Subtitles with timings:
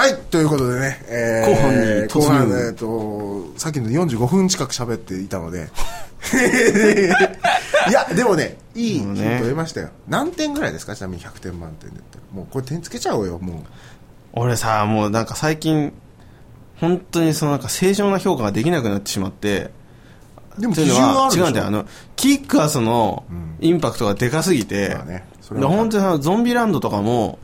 [0.00, 2.08] はいということでね、えー後半に突入。
[2.08, 5.68] 後半えっ、とさっきの45分近く喋っていたので。
[7.90, 9.90] いやでもねいいヒント得ましたよ。
[10.08, 10.96] 何点ぐらいですか？
[10.96, 12.22] ちなみに100点満点で言ったら。
[12.32, 13.62] もうこれ点つけちゃおうよも
[14.32, 15.92] 俺さもうなんか最近
[16.80, 19.70] 本当にそのなんか正常な評価ができなくなってしまって。
[20.56, 21.66] うでも基準は違うんだよ。
[21.66, 21.84] あの
[22.16, 23.24] キックアスの
[23.60, 25.24] インパクトがでかすぎて、まあね
[25.60, 27.38] 本当にさゾンビランドとかも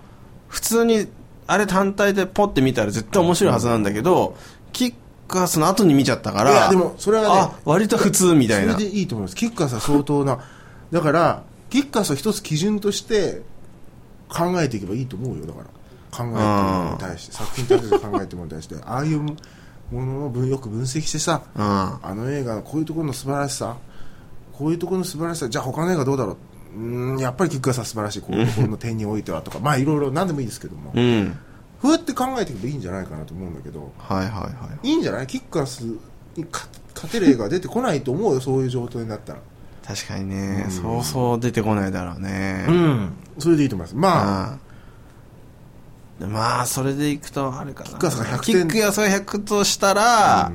[0.48, 1.06] 普通に
[1.46, 4.36] あれ単体でポッて見たら絶対面白いはずなんだけど、
[4.72, 4.94] キッ
[5.28, 8.74] クアスの後に見ちゃったからいやでもそれはねあ割と普通みたいな。
[8.74, 9.36] それでいいと思います。
[9.36, 10.38] キックアスは相当な
[10.90, 13.42] だからキックアスを一つ基準として
[14.28, 15.46] 考えていけばいいと思うよ。
[15.46, 15.70] だから考
[16.10, 19.36] えてるものに対して作品に対して考えてるものに対して ああいうも
[19.92, 21.62] のを分よく分析してさうん。
[21.62, 23.76] あの映画のこういうところの素晴らしさ
[24.52, 26.36] こういうところの素晴らしさじゃあ他の映画どうだろう
[26.76, 31.38] うーんやっぱりキックアスは素晴らしいこころの点においてはとかまあいろいろ何でもいいですけどもうん。
[31.82, 34.48] そうやって考えていけばいいんじゃないかなと思うんだけどはいはいは
[34.82, 34.88] い。
[34.88, 35.26] いいんじゃない？
[35.26, 35.98] キックアスに
[36.50, 39.40] 勝勝てる映画が出てこないと思うよそういう状態になったら。
[39.86, 43.12] 確かにね、そうそう出てこないだろうね、ん。
[43.38, 43.94] それでいいと思います。
[43.94, 44.58] まあ
[46.18, 46.32] うん。
[46.32, 47.90] まあそれでいくとあれかな。
[47.90, 48.68] キックアスが100点。
[48.68, 50.50] キックアスが100としたら、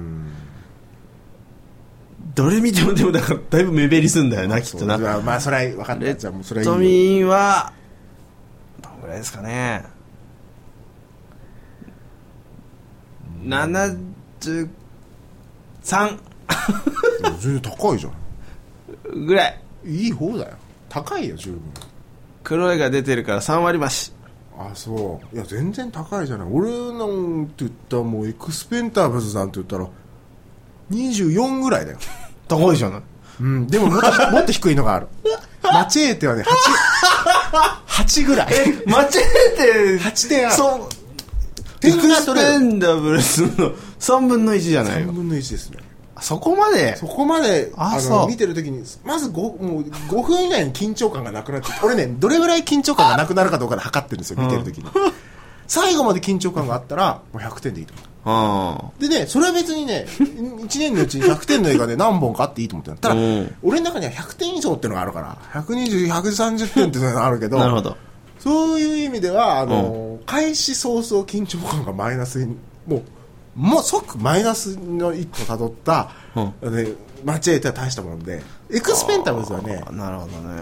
[2.33, 4.97] どれ見てもでもだからだいぶ目減りすんだよなきっとな。
[4.97, 7.73] まあまあそれは分かっレたじゃあもうそッれはいいミーンは
[8.81, 9.83] どんぐらいですかね。
[13.43, 13.97] 73
[17.39, 19.25] 全然高いじゃん。
[19.25, 19.61] ぐらい。
[19.83, 20.55] いい方だよ。
[20.89, 21.61] 高いよ十分。
[22.43, 24.13] 黒いが出てるから3割増し。
[24.57, 25.35] あそう。
[25.35, 26.47] いや全然高いじゃない。
[26.51, 29.89] 俺なんて言ったらもうエクスペンターブルズなんて言ったら
[30.91, 31.97] 24ぐらいだよ
[32.57, 33.01] 高いじゃない。
[33.41, 33.67] うん。
[33.67, 35.07] でももっともっと低いのがある。
[35.63, 36.43] マチエーテはね
[37.91, 38.47] 8, 8ぐらい。
[38.87, 39.07] 間違
[39.55, 40.55] えて8点ある。
[40.55, 41.79] そう。
[41.79, 45.77] 点エクスンダブルスの3分の1じゃない3よ分の1ですね。
[46.19, 46.95] そこまで？
[46.97, 48.19] そこまでああそう。
[48.21, 54.85] の見てる時にまず 5, もう5分以内に緊張感がなくなって俺ねどれぐらい緊張感がなくなるかどうかで測ってるんですよ見てる時に、
[55.67, 58.05] 最後まで緊張感があったらもう100点でいいと思う。
[58.05, 58.10] あ
[58.99, 63.55] でね、それは別にね、 1年のうちに100点の映画で何本かあっていいと思ってるただ、うん。
[63.63, 67.97] 俺の中には100点以上っていうのがあるから、120、130点っていうのがあるけど、 なるほど。
[68.39, 72.55] そういう意味では、あの、開始早々緊張感がマイナスに、
[72.87, 73.01] もう、
[73.55, 76.93] もう即マイナスの一個辿った、ね、
[77.25, 80.61] 間違えては大したもんで、エクスペンタブルズはねあ、なるほどね。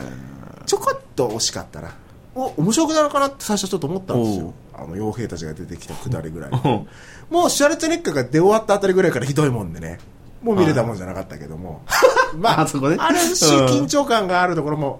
[0.65, 1.93] ちょこっと惜しかったな。
[2.35, 4.53] お、面白くなるかなって最初ちょっと思ったんですよ。
[4.83, 6.49] あの、傭兵たちが出てきたくだりぐらい。
[6.51, 6.87] うん
[7.29, 9.99] もうシュワルツェネッカーが出終わったあたりぐらいからひどいもんでね。
[10.41, 11.81] もう見れたもんじゃなかったけども。
[12.35, 14.99] まあ、あそこねあるし、うん緊張感があるところも、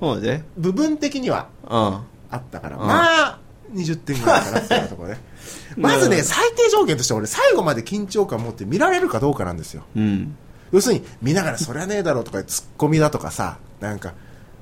[0.58, 1.70] 部分的にはうん
[2.32, 3.40] あったから、まあ、
[3.74, 5.20] 20点ぐらいかなっていうところね。
[5.78, 9.84] まずね、最低条件として俺、最後まで緊張感持って見られるかどうかなんですよ。
[9.96, 10.36] うん
[10.72, 14.14] 要するに、見ながらそりゃねえだろうとか、ツッコミだとかさ、なんか、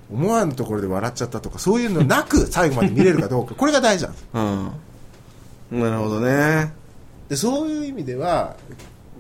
[0.10, 4.26] 思わぬところで笑っちゃったとか、そういうのなく最後まで見れるかどうか、これが大事なんです。
[4.34, 4.72] うん
[5.72, 6.74] なるほどね。
[7.30, 8.56] でそういう意味では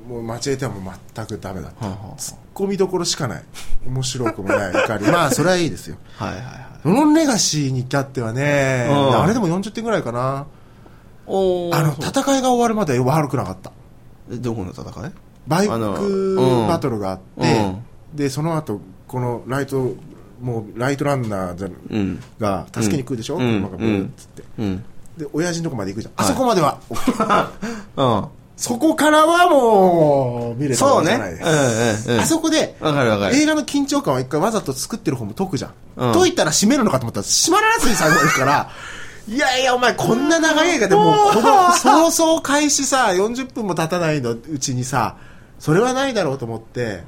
[0.08, 3.44] もう間違えてはもう全くダメだった、はあはあツッコミどころしかない。
[3.86, 4.74] 面白くもない。
[4.74, 5.06] 怒り。
[5.12, 5.98] まあそれはいいですよ。
[6.16, 6.68] はいはいはい。
[6.84, 9.22] そのレガシーに至ってはねうん。
[9.22, 10.46] あれでも40点ぐらいかな。
[11.26, 13.72] おあの戦いが終わるまで悪くなかった。
[14.32, 15.12] えどこの戦い？
[15.48, 16.68] バイクうん。
[16.68, 17.76] バトルがあって、
[18.14, 19.96] でその後このライト
[20.42, 22.24] もうライトランナーじゃうん。
[22.40, 23.62] が助けに来るでしょ、うん。
[23.62, 24.84] 車がブーっつって、うん
[25.18, 26.80] で親父のとこまで行くじゃん、あそこまでは。
[27.98, 28.26] うん。
[28.58, 32.24] そこからはもう見れたそうじゃないです、うんうんうん。
[32.24, 33.36] あそこでわかるわかる。
[33.36, 35.74] 映画の緊張感は一回わざと作ってる方も解くじゃん。
[35.98, 36.14] うん。
[36.14, 38.70] 解いたら閉めるのかと思ったら閉まらずに最後まで行くから、
[39.30, 45.18] いやいや、お前こんな長い映画でもうこの早々開始さ、40分も経たないのうちにさ、
[45.60, 47.04] それはないだろうと思って、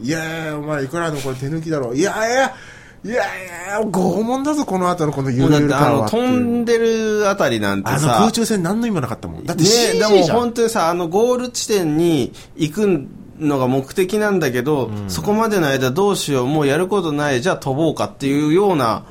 [0.00, 1.96] いやいや、お前いくらのこれ手抜きだろう。
[1.96, 2.54] いやいや、
[3.02, 6.22] いやいや、拷問だぞ、この後のこのゆるゆる感はの飛。
[6.22, 9.44] んでるあたりなんてあのさ空中戦何の意味もなかったもん。
[9.44, 10.26] だってねでも。
[10.26, 13.06] 本当にさあのゴール地点に行く
[13.38, 19.04] のが目的なんだけど、そこまでの間どうしようもうやることないじゃあ飛ぼうかっていうような。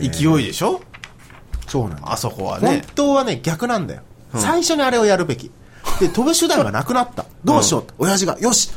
[0.00, 0.06] 勢
[0.40, 0.80] いでしょ、
[1.66, 2.12] そうなんだ。
[2.12, 4.02] あそこは本ね当はね、逆なんだよ。
[4.34, 5.50] 最初にあれをやるべき。
[5.98, 7.24] で、飛ぶ手段がなくなった。
[7.44, 7.94] どうしようって。
[7.98, 8.70] 親父が、よし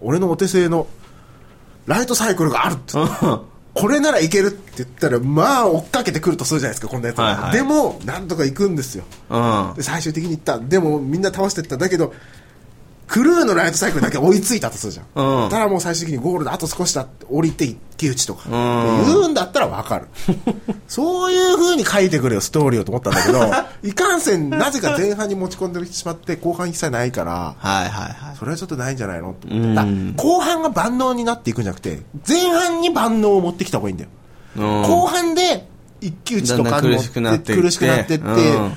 [0.00, 0.88] 俺のお手製の
[1.86, 2.98] ライトサイクルがあるって。
[3.74, 9.04] これならいけるって言ったら、まあ、追っかけてくるとするじゃないですか、こんなやつがはいはいでも、なんとか行くんですよ。
[9.30, 10.58] うんで、最終的に行った。
[10.58, 11.78] でも、みんな倒してった。
[11.78, 12.12] だけど、
[13.12, 15.44] クルーのライトサイクルだけ追いついたとするじゃん。
[15.44, 18.48] うんたらもう最終的にゴールであと少しだって降りて一騎打ちとか。
[18.48, 18.52] ん
[19.04, 20.06] 言うんだったらわかる。
[20.88, 23.52] そういう風に書いてくれよ、ストーリーをと思ったんだけど、
[23.86, 28.36] いかんせん、なぜか前半に持ち込んでしまって、後半一切ないから、はいはいはい。
[28.38, 30.14] それはちょっとないんじゃないのとうん思って。
[30.16, 34.10] だ後半が万能になっていくんじゃなくて、前半に万能を持ってきた方がいいんだよ。
[34.56, 35.68] うん後半で
[36.00, 38.72] 一騎打ちとか苦しくなっていって苦しくなってって、うん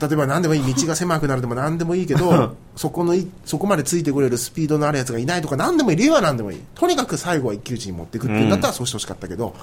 [0.00, 5.96] 例えば何でもいい道が狭くなるでも何でもいいけど そこのいそこまでついてくれるスピードのあるやつがいないとか何でもいい。
[5.96, 6.60] 理由は何でもいい。
[6.74, 9.54] とにかく最後は一騎打ちに持っていくっていうんだったらそうしてほしかったけど、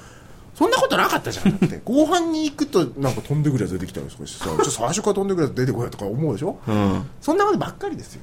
[0.54, 1.58] そんなことなかったじゃん。
[1.58, 7.06] だって 後半に行くとなんか飛んでくるやつ出てきたり少しさ ちょっと最初から飛んでくるやつ出てこいよとか思うでしょ、うん。
[7.20, 8.20] そんなことばっかりですよ、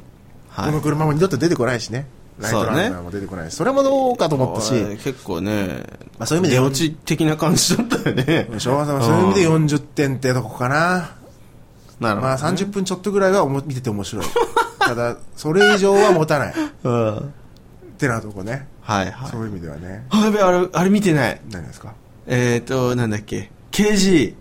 [0.50, 0.66] はい。
[0.68, 2.08] この車も二度と出てこないしね。
[2.40, 3.56] ライトランナーも出てこないし。
[3.56, 4.74] そ,、れもどうかと思ったし、
[5.04, 5.84] 結構ね、
[6.18, 8.50] まあ、そういう意味で出落ち的な感じだったよね。
[8.58, 11.19] 昭和さんはそういう意味で40点ってとこかな
[12.00, 12.28] なるほど。
[12.28, 14.26] まあ30分ちょっとぐらいはおも見てて面白い
[14.80, 16.54] ただそれ以上は持たないっ
[16.84, 17.34] うん。
[17.98, 19.32] てなとこねはいはい。
[19.32, 21.42] そういう意味ではねあ、やべ、あれ、あれ見てない。
[21.52, 21.94] 何ですか？
[22.28, 24.36] えーと、なんだっけ？KG。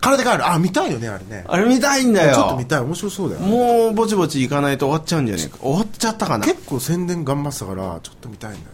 [0.00, 2.34] 体があるあ見たいよねあれねあれ見たいんだよ。
[2.34, 5.58] ちょっと見たい面白そうだよもうぼちぼち行かないと終わっちゃうんじゃねえか。
[5.60, 6.46] 終わっちゃったかな。
[6.46, 8.66] 結構宣伝頑張ってたからちょっと見たいんだよ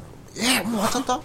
[0.62, 1.20] えー、もう当たった？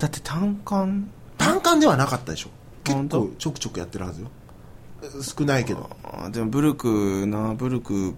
[0.00, 1.08] だって単管
[1.38, 2.48] 単管ではなかったでしょ
[2.82, 3.20] 結本当？
[3.22, 4.30] 構ちょくちょくやってるはずよえ
[5.22, 5.88] 少ないけど。
[6.02, 8.14] あでもブルクな、ブルク、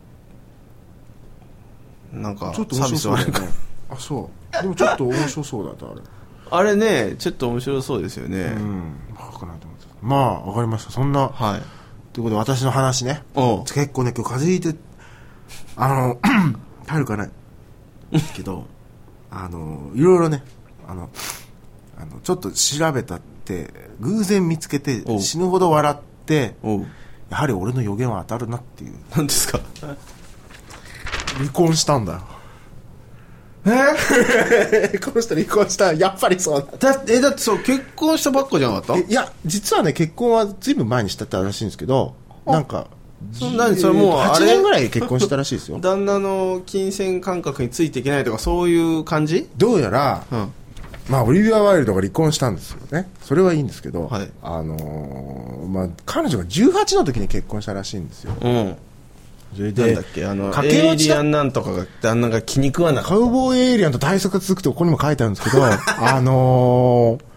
[2.12, 3.49] なんかちょっとサービス面白そうだね。
[3.91, 4.62] あそう。
[4.62, 6.00] でもちょっと面白そうだったあれ
[6.53, 8.55] あれね、ちょっと面白そうですよね。
[8.56, 8.94] うん。
[9.15, 9.93] まあかなと思ってた。
[10.03, 10.91] まあわかりました。
[10.91, 11.62] そんなはい。
[12.12, 13.23] ということで私の話ね。
[13.35, 14.79] 結構ね今日風邪ひいて
[15.77, 16.19] あの
[16.87, 17.31] 入るかない
[18.11, 18.67] ですけど
[19.31, 20.43] あのいろいろね
[20.88, 21.09] あの
[21.97, 26.09] あのちょっと調べたって偶然見つけて死ぬほど笑って。
[26.35, 28.94] やはり俺の予言は当たるなっていう。
[29.15, 29.61] 何ですか？
[31.38, 32.21] 離婚したんだよ。
[33.67, 34.99] え？
[35.05, 38.97] この人離婚したやっぱりそうだだえ、だってそう、結婚したばっかじゃなかった？
[38.97, 42.15] えいや実はね結婚はずいぶん前にしたったらしいんですけど
[42.47, 42.87] なんか
[43.32, 44.47] そんなにそれもうあ8れ？
[44.47, 45.79] 年ぐらい結婚したらしいですよ。
[45.82, 49.49] 旦那の金銭感覚についていけないとかそういう感じ？
[49.59, 50.53] どうやら、うん。
[51.10, 53.10] まあ、オリビア・ワイルドが離婚したんですよね。
[53.20, 58.32] それはいいんですけど、はいあのーまあ、彼女が18の時に結婚したらしいんですよ。
[58.40, 58.76] うん。
[59.56, 67.30] それなんだっけあの、駆けエイ落ちだリアンなんとかが旦那が気に食わなかっカウボーイエイリアンと対策が続くってここにも書いてあるんですけど、 あのー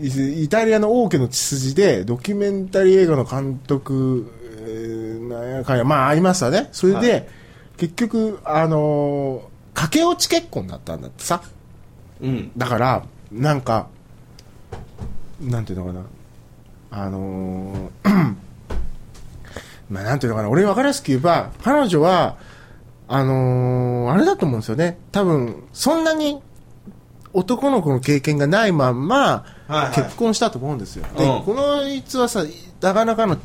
[0.00, 4.30] イイタリアの王家の血筋でドキュメンタリー映画の監督、
[4.64, 6.68] えーなんやかんや、まあありますわね。
[6.72, 7.20] それで、は
[7.76, 11.40] 結局、あのー駆け落ち結婚だったんだってさ。
[12.20, 12.26] た。
[12.26, 12.50] うん。
[12.56, 13.88] だから、なんか、
[15.40, 16.02] なんていうのかな、
[16.90, 18.34] あのー
[19.90, 22.36] まあなんていうのかな、俺に分かりやすく言えば、彼女は、
[23.08, 24.98] あのーあれだと思うんですよね。
[25.12, 26.40] 多分、そんなに
[27.32, 31.06] 男の子の経験がないまんま、はいはい結婚したと思うんですよ。
[31.16, 32.44] で、うんこのいつはさ、
[32.80, 33.36] なかなかの、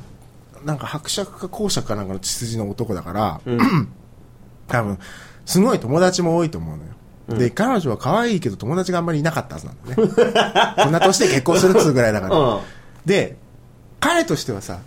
[0.65, 3.41] なんか伯爵か公爵かなんかの血筋の男だから、
[4.67, 4.97] 多分、
[5.45, 6.89] すごい友達も多いと思うのよ。
[7.27, 9.95] で、彼女は可愛いけど友達があんまりいなかったはずなんだね。
[10.83, 12.37] こんな年で結婚するっつうぐらいだから。
[12.37, 12.59] うん。
[13.05, 13.37] で、
[13.99, 14.79] 彼としてはさ、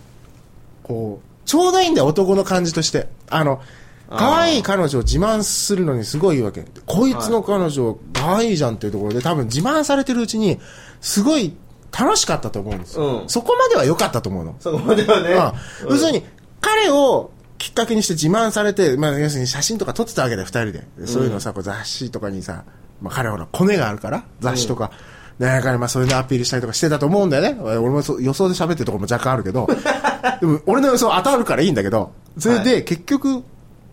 [0.83, 3.07] こう、ちょうどいいんだよ、男の感じとして。
[3.29, 3.61] あの、
[4.09, 6.65] 可愛い彼女を自慢するのにすごいいいわけ。
[6.85, 10.59] こいつの彼女、可愛いじゃんっていうところで、多分自慢されてるうちに、
[11.01, 11.55] すごい
[11.97, 13.21] 楽しかったと思うんですよ。
[13.21, 14.55] うんそこまでは良かったと思うの。
[14.59, 15.33] そこまではね。
[15.33, 15.53] あ
[15.89, 16.23] 要するに、
[16.61, 21.07] 彼をきっかけにして自慢されて、まあ、要するに写真とか撮ってたわけだよ、二人で。
[21.07, 22.63] そういうのをさ、こう雑誌とかにさ、
[23.01, 24.91] まあ、彼はほら、コネがあるから、雑誌とか。
[25.39, 27.61] ね彼まあそういうのアピールしたりとかしてたと思うんだよね。
[27.61, 29.67] 俺も予想で喋ってるところも若干あるけど。
[30.41, 32.11] でも、俺の予想当たるからいいんだけど。
[32.39, 33.43] それで、結局、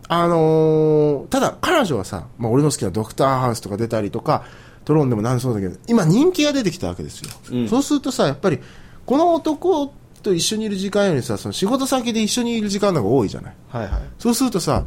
[0.07, 4.43] あのーただ、彼女はさ、まあ、俺の好きなドクターハウスとか出たりとか、
[4.85, 7.29] トロンでも何そうだけど、今人気が出てきたわけですよ。
[7.51, 8.59] うんそうするとさ、やっぱり、
[9.05, 9.93] この男
[10.25, 13.53] と一緒にいる時間よりさ、その仕事先で一緒にいる時間の方が多いじゃない？
[13.69, 14.01] はいはい。
[14.19, 14.83] そうするとさ、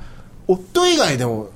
[0.46, 1.48] 夫以外でも、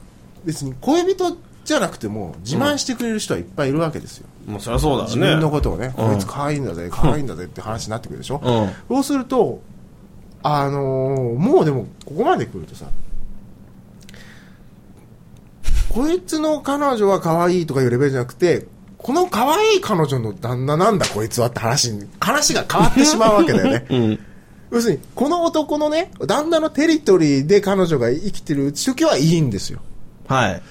[0.44, 4.26] 別に恋人じゃなくても、自慢してくれる人はいっぱいいるわけですよ。
[4.46, 5.50] もうそりゃそうだ自分のね。
[5.50, 8.40] ことをね、うんこいつ可愛いんだぜ、可愛いんだぜって話になってくるでしょ？
[8.42, 8.96] うん。
[8.96, 9.60] そうすると、
[10.42, 12.86] あのーもうでも、ここまで来るとさ、
[15.88, 18.66] こいつの彼女は可愛いとかいうレベルじゃなくて、
[19.02, 23.86] この可愛い彼女の旦那なんだこいつはって話に、話が変わってしまうわけだよね。
[23.90, 24.18] うん。
[24.70, 29.80] 要するに、この男のね、旦那のテリトリーで彼女が生きてる時はいいんですよ。
[30.28, 30.62] はい。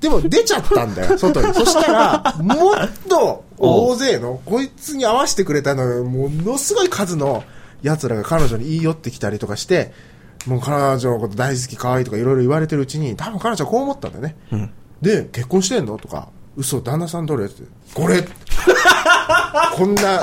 [0.00, 1.54] でも出ちゃったんだよ、 外に。
[1.54, 7.44] そしたら、もっと大勢の、こいつに合わせてくれたのよ、ものすごい数の
[7.82, 9.92] 奴らが彼女に言い寄ってきたりとかして、
[10.46, 15.96] もう彼女のこと大好き可愛いとかいろいろ言われてるうちに多分彼女はこう思ったんだよね、で結婚してんの？
[15.96, 17.46] とか嘘旦那さんどれ？
[17.46, 17.62] って。
[17.94, 18.22] これ。
[19.76, 20.20] こんな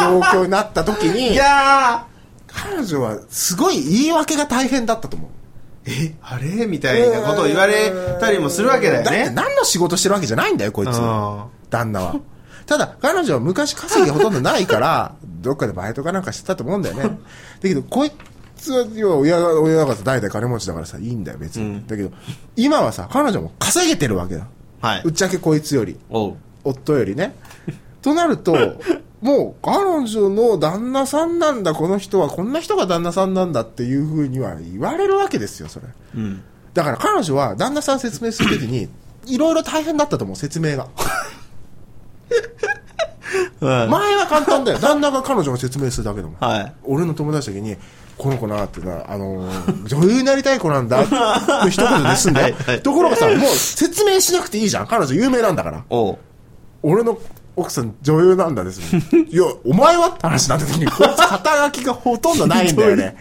[0.00, 2.04] 状況になった時にいや
[2.48, 5.88] 彼女はすごい言い訳が大変だったと思う。
[5.88, 6.66] ーえあれ？
[6.66, 10.90] みたいなことを言われたりもするわけだよだってね何の仕事してるわけじゃないんだよこいつ。
[10.92, 12.16] あ旦那は。
[12.66, 17.02] ただ彼女は昔稼ぎがほとんどないから どっかでバイトかなんかしてたと思うんだよね。
[17.60, 18.12] だけどこい
[18.56, 22.10] つは要は親が親が代々金持ちだからさいいんだよ別に、だけど
[22.56, 24.46] 今はさ彼女も稼げてるわけだ
[24.84, 25.02] はい。
[25.02, 25.96] ぶっちゃけこいつより。
[26.62, 27.34] 夫よりね。
[28.02, 28.52] となると
[29.22, 35.86] もう彼女の旦那さんなんだこの人はこんな人が旦那さんなんだっていうふうには言われるわけですよそれ。
[36.14, 36.42] うん。
[36.74, 38.90] だから彼女は旦那さん説明するときに
[39.24, 40.88] いろいろ大変だったと思う説明が。
[43.60, 43.88] はい。
[43.88, 44.78] 前は簡単だよ。
[44.78, 46.36] 旦那が彼女が説明するだけだもん。
[46.38, 46.72] はい。
[46.82, 47.78] 俺の友達だけに
[48.16, 52.54] この子なってな、あのー 女優になりたい子なんだって一言で済んだよ。
[52.54, 52.82] はいはい。
[52.82, 54.86] ところがさもう説明しなくていいじゃん。
[54.86, 55.84] 彼女有名なんだから。
[56.82, 57.18] 俺の
[57.56, 63.16] 奥さん女優なんだですもん いやお前はって話になった時にこいつ肩書きがほとんどないんだよね。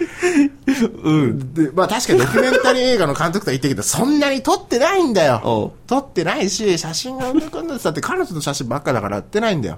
[1.04, 1.54] うん。
[1.54, 5.74] でまあ確かにドキュメンタリー映画の監督とは言ってるけどそんなに撮ってないんだよ。
[5.88, 9.78] 撮ってないし写真がうんぬんかんぬんってだって彼女の写真ばっかだからやってないんだよ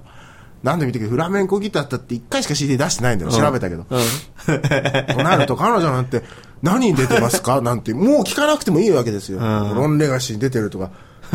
[0.65, 6.23] 何度見てけどフラメンコギターだって1回しか CD 出してないんだよ調べたけど、となると彼女なんて
[6.63, 7.61] 何に出てますか？
[7.61, 9.75] なんてもう聞かなくてもいいわけですよ、ん。
[9.75, 10.89] ロンレガシーに出てるとか。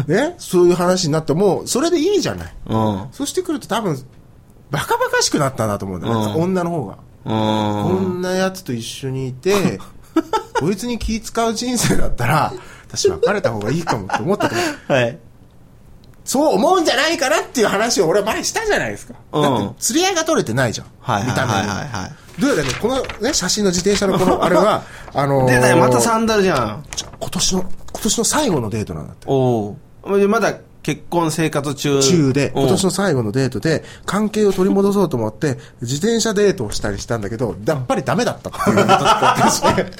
[0.07, 0.35] ね？
[0.39, 2.55] そういう話になってもうそれでいいじゃない。
[2.67, 3.05] うん。
[3.13, 3.97] そうしてくると多分
[4.71, 6.33] バカバカしくなったなと思うんだよ、ね。
[6.35, 6.43] うん。
[6.43, 6.95] 女の方が、
[7.25, 7.31] こう
[8.11, 8.19] ん。
[8.19, 9.79] んなやつと一緒にいて
[10.59, 12.53] こいつに気使う人生だったら
[12.89, 14.49] 私別れた方がいいかもって思った。
[14.49, 15.19] と思うはい
[16.31, 19.15] そう思うんじゃないかなっていう話を俺は前にしたじゃないですか。
[19.33, 20.87] うんだって釣り合いが取れてないじゃん。
[21.01, 21.59] はいはい見た目に。
[21.59, 26.85] はいはいはいどうやらね、このね、写真の自転車のこのあれは、 あのー出たよまたサンダルじゃん
[27.19, 29.27] 今年の、今年の最後のデートなんだって。
[29.27, 39.91] おおでまだ結婚生活中中で、今年の最後のデートで、関係を取り戻そうと思って、自転車デートをしたりしたんだけど、やっぱりダメだったっていうことだったんですね。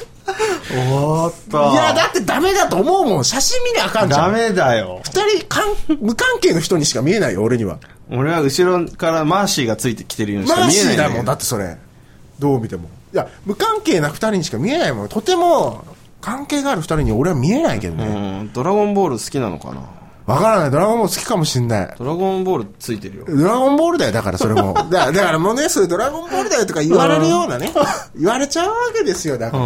[0.93, 3.25] おーっといや、だってダメだと思うもん。
[3.25, 4.33] 写真見にゃあかんじゃん。
[4.33, 7.79] ダメだよ二人かん、無関係の人にしか見えないよ、俺には。
[8.11, 11.77] 俺は後ろからマーシーがついてきてるようにしマーか見えないシーだもん、だってそれ。
[12.39, 12.89] どう見ても。
[13.13, 15.09] いや、無関係な二人にしか見えないもん。
[15.09, 15.85] とても、
[16.21, 18.43] 関係がある二人に俺は見えないけどうね。
[18.43, 19.81] んドラゴンボール好きなのかな
[20.27, 20.71] わからない。
[20.71, 21.95] ドラゴンボール好きかもしんない。
[21.99, 24.75] ドラゴンボールついてるよドラゴンボールだよ、だからそれも。
[24.91, 27.73] だだからもうね、そういうドラゴンボールだよとか言われるようなね、
[28.17, 29.65] 言われちゃうわけですよ、だから。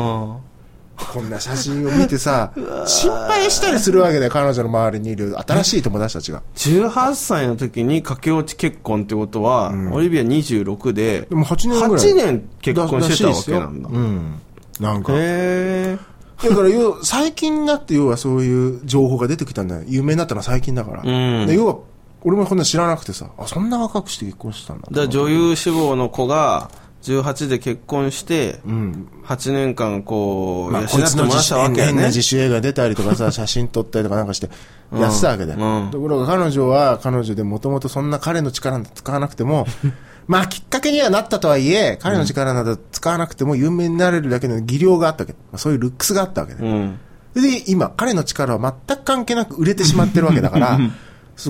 [0.99, 2.53] うんこんな写真を見てさ、
[2.87, 6.43] 心配したりするわけだよ、彼女の周りにいる新しい友達たちが。
[6.57, 12.07] 18歳の時に駆け落ち結婚ってことは、オリビア26ででも8年ぐらい。
[12.07, 13.89] 8年結婚してたわけなんだ。
[13.93, 14.41] うん。
[14.81, 15.13] なんか。
[15.15, 15.99] へえ
[16.43, 19.83] だから要最近になって要はそういう情報が出てきたんだよ。
[19.87, 21.47] 有名になったのは最近だから、ん。
[21.47, 21.77] で要は
[22.23, 24.89] 俺もこんな知らなくてさあそんな若くして結婚してたんだ。
[24.91, 26.71] だ女優志望の子が
[27.05, 29.09] 18で結婚して、うん。
[29.25, 34.51] 8年間こう、まあ、養こいつの自主ね変な自主映画出たりとかさ写真撮ったりとかなんかして
[34.93, 35.91] やってたわけだよ、うん。
[35.91, 39.67] ところが彼女は彼女でもともとそんな彼の力など使わなくても
[40.27, 46.99] まあきっかけにはなったとはいえ彼の力など使わなくても有名になれるだけの技量があったわけ、まあ、そういうルックスがあったわけだよ、うん。
[47.35, 50.79] で、今、彼の力は全く関係なく売れてしまってるわけだから、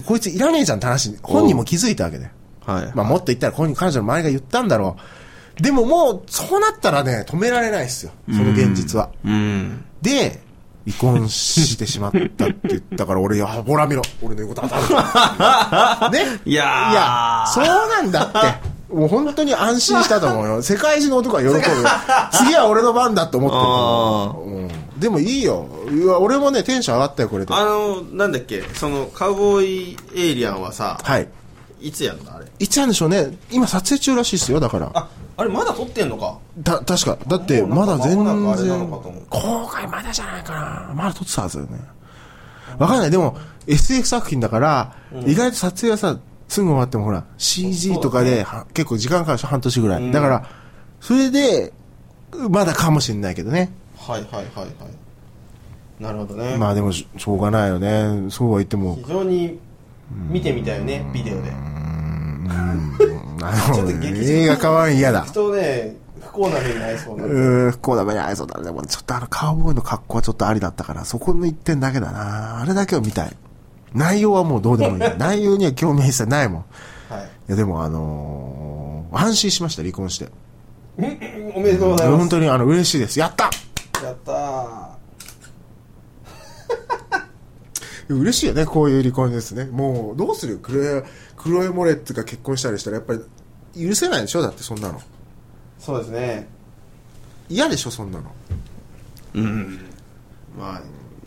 [0.06, 2.30] こいついらねえじゃんって話に、本人も気づいたわけで。
[2.64, 5.23] はい、まあ、もっと言ったら、本人、彼女の周りが言ったんだろう。
[5.60, 8.12] でももう、そうなったらね、止められないですよ。
[8.30, 9.10] その現実は。
[9.24, 10.40] うんで、
[10.86, 14.02] 離婚してしまったって言ったから、俺、ほら見ろ。
[14.22, 16.12] 俺の言うこと当たる。
[16.12, 16.40] ね？
[16.44, 18.94] いやーいや、そうなんだって。
[18.94, 20.62] もう本当に安心したと思うよ。
[20.62, 21.62] 世界中の男は喜ぶよ。
[22.32, 23.50] 次は俺の番だと思っ
[24.44, 24.56] てる。
[24.56, 25.00] うん。
[25.00, 25.66] でもいいよ。
[25.90, 27.52] いや、俺もね、テンション上がったよ、これで。
[27.54, 28.62] あのなんだっけ？
[28.74, 31.28] そのカウボーイエイリアンはさはい。
[31.86, 32.46] いつやんだあれ？
[32.58, 33.36] いつなんでしょうね。
[33.50, 34.90] 今撮影中らしいですよ、だから。
[34.94, 36.38] ああれまだ撮ってんのか？
[36.58, 37.18] だ、確か。
[37.26, 40.52] だって、まだ全もあれな然のかと思う、公開まだじゃないか
[40.88, 40.94] な。
[40.94, 41.80] まだ撮ってたはずだよね。
[42.78, 43.10] わかんない。
[43.10, 43.36] でも、
[43.66, 50.12] SF 作品だから、意外と撮影はさ、すぐ終わってもほら、CG とかで、は結構時間かかるでしょ、半年ぐらい。
[50.12, 50.48] だから、
[51.00, 51.72] それで、
[52.50, 53.70] まだかもしれないけどね。
[53.98, 54.68] はいはいはいはい
[56.00, 58.28] なるほどね、まあでもし、しょうがないよね。
[58.30, 59.60] そうは言っても非、常に
[60.10, 61.54] 見てみたよねビデオであ
[63.68, 65.32] の ちょっと劇場映画化は嫌だ行く。
[65.32, 68.64] とね不幸な目に遭いそうなうーん、不幸な目に遭いそうだね。
[68.64, 72.60] でもちょっとあのカウボーイの格好はちょっとありだったから、そこの一点だけだな。
[72.60, 73.36] あれだけを見たい。
[73.92, 75.02] 内容はもうどうでもいい。
[75.18, 76.64] 内容には興味一切ないもん。
[77.10, 80.28] いはいや、でもあのー安心しました、離婚して。
[81.54, 83.20] おめでとうございます本当にあの、嬉しいです。
[83.20, 83.44] やった
[84.02, 84.93] やったー
[88.08, 89.64] 嬉しいよねこういう離婚ですね。
[89.64, 90.58] もうどうするよ。
[90.58, 91.04] クロエ
[91.36, 93.20] クロエ・モレッツが結婚したりしたらやっぱり
[93.88, 94.42] 許せないでしょ？
[94.42, 95.00] だってそんなの。
[95.78, 96.48] そうですね。
[97.48, 97.90] 嫌でしょ？
[97.90, 98.32] そんなの。
[99.34, 99.80] うん。
[100.58, 100.82] まあ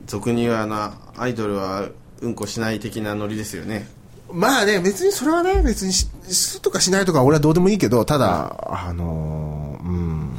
[0.06, 1.90] 俗に言うあのアイドルは
[2.22, 3.88] うんこしない的なノリですよね。
[4.32, 10.36] まあね別にそれはね別にしするとかしないとか俺はどうでもいいけどただ、あのーうん。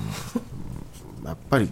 [1.24, 1.70] やっぱり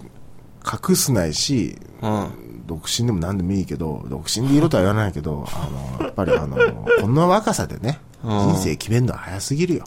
[0.89, 2.31] 隠すないしうん
[2.67, 5.69] 独身でも何でもいいけど独身でいろとは言わないけどあ
[6.01, 6.57] のやっぱりあの
[7.01, 8.31] こんな若さでねうん。
[8.53, 9.85] 人生決めるのは早すぎるよ。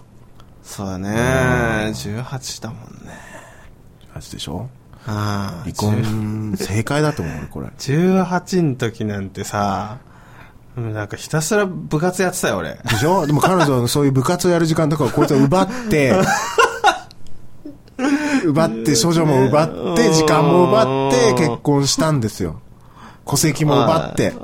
[0.63, 1.09] そうだね。
[1.93, 3.11] 18だもんね。
[4.13, 4.69] マジでしょ？
[5.07, 5.63] ああ。
[5.63, 7.67] 離婚正解だと思う俺これ。
[7.77, 9.97] 18の時なんてさ
[10.77, 12.79] うんなんかひたすら部活やってたよ俺。
[12.83, 13.25] でしょ？
[13.25, 16.13] でも彼女のそういう部活をやる時間とかをこいつは奪って、
[18.45, 22.61] 奪って、処女も奪って、時間も奪って結婚したんですよ。
[23.29, 24.33] 戸籍も奪って。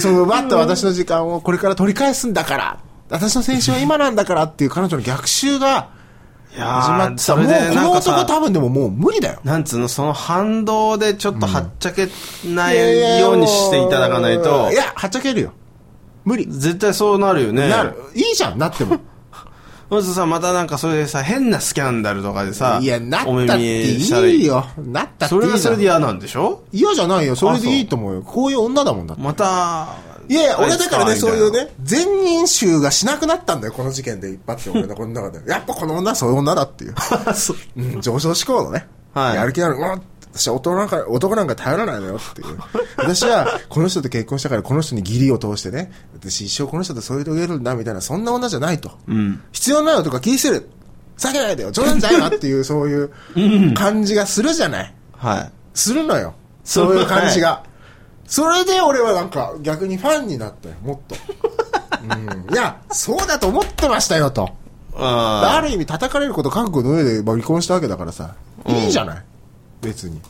[0.00, 2.78] その奪った私の時間をこれから取り返すんだから、
[3.10, 5.90] 私の青春は今なんだからっていう彼女の逆襲が
[6.56, 9.40] 始まってさ、もうこの男多分でももう無理だよ。
[9.44, 12.08] なんつうのその反動でちょっとはっちゃけ
[12.46, 15.52] ないようにしていただかないといや、はっちゃけるよ。
[16.24, 16.46] 無理。
[16.48, 17.94] 絶対そうなるよねなる。
[18.14, 18.98] いいじゃん、なっても。
[19.90, 24.64] まずさまたなんかそれでさ変なスキャンダルとかでさいや、なったっていいよ。
[24.78, 26.62] なったっていいそれはそれで嫌なんでしょ？
[26.72, 27.34] 嫌じゃないよ。
[27.34, 28.22] それでいいと思うよ。
[28.22, 29.22] こういう女だもんだって。
[29.22, 29.88] また
[30.28, 35.50] いやいや、俺だからね、そういうね、全人衆がしなくなったんだよ、この事件で一発で俺のこの中で。
[35.50, 36.94] やっぱこの女はそういう女だっていう。
[37.34, 38.86] そううん、上昇志向のね。
[39.12, 39.74] はいやる気ある。
[39.74, 42.58] うん私は男なんか、男なんか頼らないのよっていう。
[42.96, 48.92] 私は、この人と結婚したから、この人に義理を通してね、私一生この人と添い遂げるんだ、みたいな、そんな女じゃないと。
[49.08, 50.68] うん必要ないよとか気にする。
[51.18, 51.70] 避けないでよ。
[51.70, 53.04] 冗談じゃないわっていう、そうい
[53.66, 54.94] う感じがするじゃない。
[55.16, 56.34] はいするのよ。
[56.64, 57.62] そういう感じが。
[58.26, 61.16] それで俺はなんか逆にファンになったよ、もっと。
[62.02, 64.48] うん、いや、そうだと思ってましたよと。
[64.94, 68.34] あある意味叩かれること覚悟の上でまあ離婚したわけだからさ。
[68.66, 69.24] いいじゃない。
[69.82, 70.20] 別に。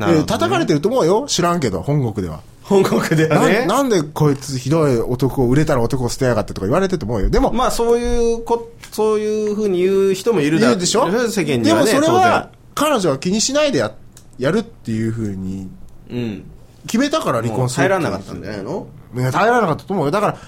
[0.00, 1.26] あな叩かれてると思うよ。
[1.26, 2.40] 知らんけど、本国では。
[2.62, 7.30] 本国ではなねなんでこいつひどい男を売れたら男を捨てやがってとか言われてると思うよ。
[7.30, 10.78] でも、まあそういうこそういうふうに言う人もいるだ言う。
[10.80, 11.10] でしょ？
[11.30, 13.94] 世間にはねでもそれ当は、彼女は気にしないでや
[14.38, 15.70] やるっていうふうに
[16.10, 16.50] 然うん。
[16.82, 18.86] 決めたから離婚する入らなかったんじゃないの。
[19.16, 20.10] いや耐えられなかったと思うよ。
[20.10, 20.38] だから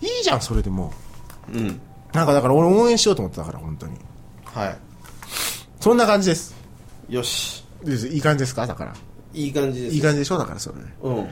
[0.00, 0.92] いいじゃんそれでも
[1.52, 1.58] う。
[1.58, 1.68] ん。
[1.68, 1.80] う
[2.12, 3.98] なんかだから俺応援しようと思ってたから本当に。
[4.44, 4.76] は
[5.80, 6.52] そんな感じです。
[6.52, 6.63] い
[7.08, 7.64] よし。
[7.84, 8.66] いい感じですか？
[8.66, 8.94] だから。
[9.34, 9.94] いい感じです。
[9.96, 10.38] いい感じでしょ？
[10.38, 10.78] だからそれ。
[10.78, 11.30] ねうん。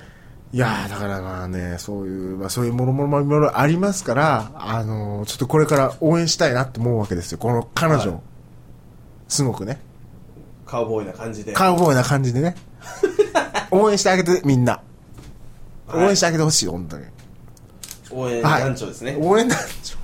[0.55, 7.39] いやーだからまあねそういう、まあ、そういうもろもろもろありますからあのーちょっとこれから応援したいなって思うわけですよ。
[7.39, 8.11] この彼女。
[8.11, 8.21] を、はい。
[9.29, 9.81] すごくね。
[10.67, 11.53] カウボーイな感じで。
[11.55, 12.55] カウボーイな感じでね。
[13.71, 14.83] 応援してあげてみんな。
[15.87, 16.07] はい。
[16.07, 17.05] 応援してあげてほしい本当に。
[18.11, 18.61] 応援はい。
[18.63, 19.17] 団長ですね。
[19.19, 19.97] 応援団長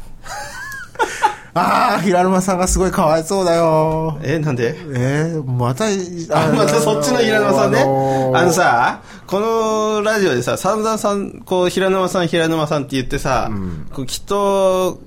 [1.58, 4.76] ああ平沼さんがすごいかわいそうだよえなんで？
[4.94, 7.80] えー、また、あまたそっちの平沼さんね。
[7.80, 13.50] あのーあのさ、このラジオでさ、散々さん、こう、平沼さん、平沼さんって言ってさ、
[13.92, 15.00] こうきっと、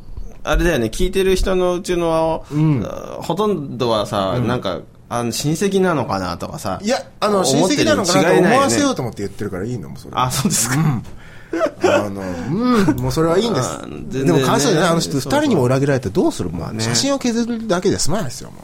[0.43, 6.79] あれだよね、聞いてる人のうちの、んあほとんどはさ、なんか、あの、親戚なのかなとかさ。
[6.81, 10.13] いや、あの、親戚なのかなと思わせようと思って言ってるからいいのもうそれ。
[10.15, 11.01] あ、そうですか。
[11.83, 13.81] あの、うん、もうそれはいいんですあ。
[13.83, 16.49] 全然でねも、かわいそうじゃないあの人、二そうそう人にも裏切られてどうする？
[16.49, 18.57] もう、ね写真を削るだけで済まないですよ、も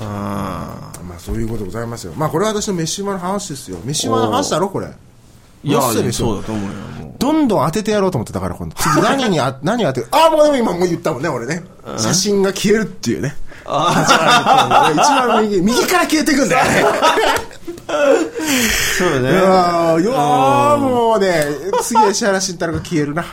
[0.00, 1.04] あう。
[1.04, 2.12] まあ、そういうことございますよ。
[2.16, 3.78] まあ、これは私の飯島の話ですよ。
[3.84, 4.86] 飯島の話だろ、これ。
[4.86, 4.92] ー
[5.64, 5.80] いや
[6.12, 6.74] そうだと思うよ、
[7.06, 8.74] もどんどん当ててやろうと思ってたから、今度。
[8.82, 10.08] 次何にあ、何当てる？
[10.10, 11.62] あ、もうでも今もう言ったもんね、俺ね。
[11.98, 13.36] 写真が消えるっていうね。
[13.64, 16.84] あ一番右、右から消えていくんだよね。
[18.98, 19.30] そうだね。
[19.30, 21.46] いやー、いやーもうね、
[21.82, 23.24] 次石原慎太郎が消えるな。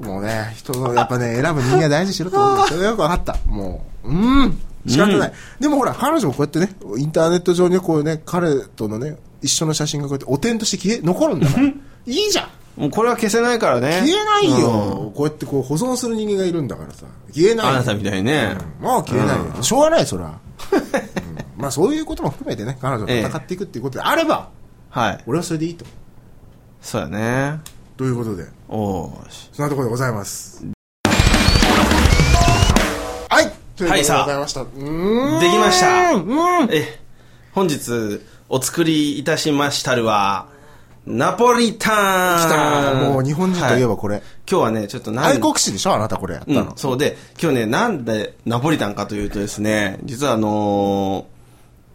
[0.00, 3.36] もうね、人の、やっぱね、選ぶ人間は大事にしろと思って、それがよく分かった。
[3.46, 5.32] もう、うん、仕方ない。
[5.60, 11.66] でもほら、彼女もこうやってね、インターネット上にこうね、彼とのね、一緒の写真がこうやってお点として消え、残るんだから。
[11.68, 11.72] い
[12.06, 14.00] いじゃんもうこれは消せないからね。
[14.04, 17.04] 消えないうんよ、こうやってこう保存する人間がいるんだからさ。
[17.32, 18.56] 消えないよあなたみたいにね。
[18.80, 19.62] うんもう消えないよ。
[19.62, 20.32] しょうがない、そら。
[21.62, 24.50] うんまあそういうことも含めてね、彼女と戦っていくっていうことであれば、
[24.90, 25.24] はい。
[25.28, 25.86] 俺はそれでいいと。
[26.80, 27.60] そうだね。
[27.96, 28.46] ということで。
[28.68, 29.48] おーし。
[29.52, 30.66] そんなところでございます。
[33.30, 34.62] はいということでございました。
[34.62, 36.98] うーんできましたうんえ、
[37.52, 40.48] 本日お作りいたしましたるは、
[41.06, 44.20] ナポリタンもう日本人といえばはこれ。
[44.50, 46.70] 今日はね、ちょっと愛国史でしょあなたこれやったの。
[46.70, 51.41] うん、そうで、今日ね、なんでナポリタンかというとですね、実はあのー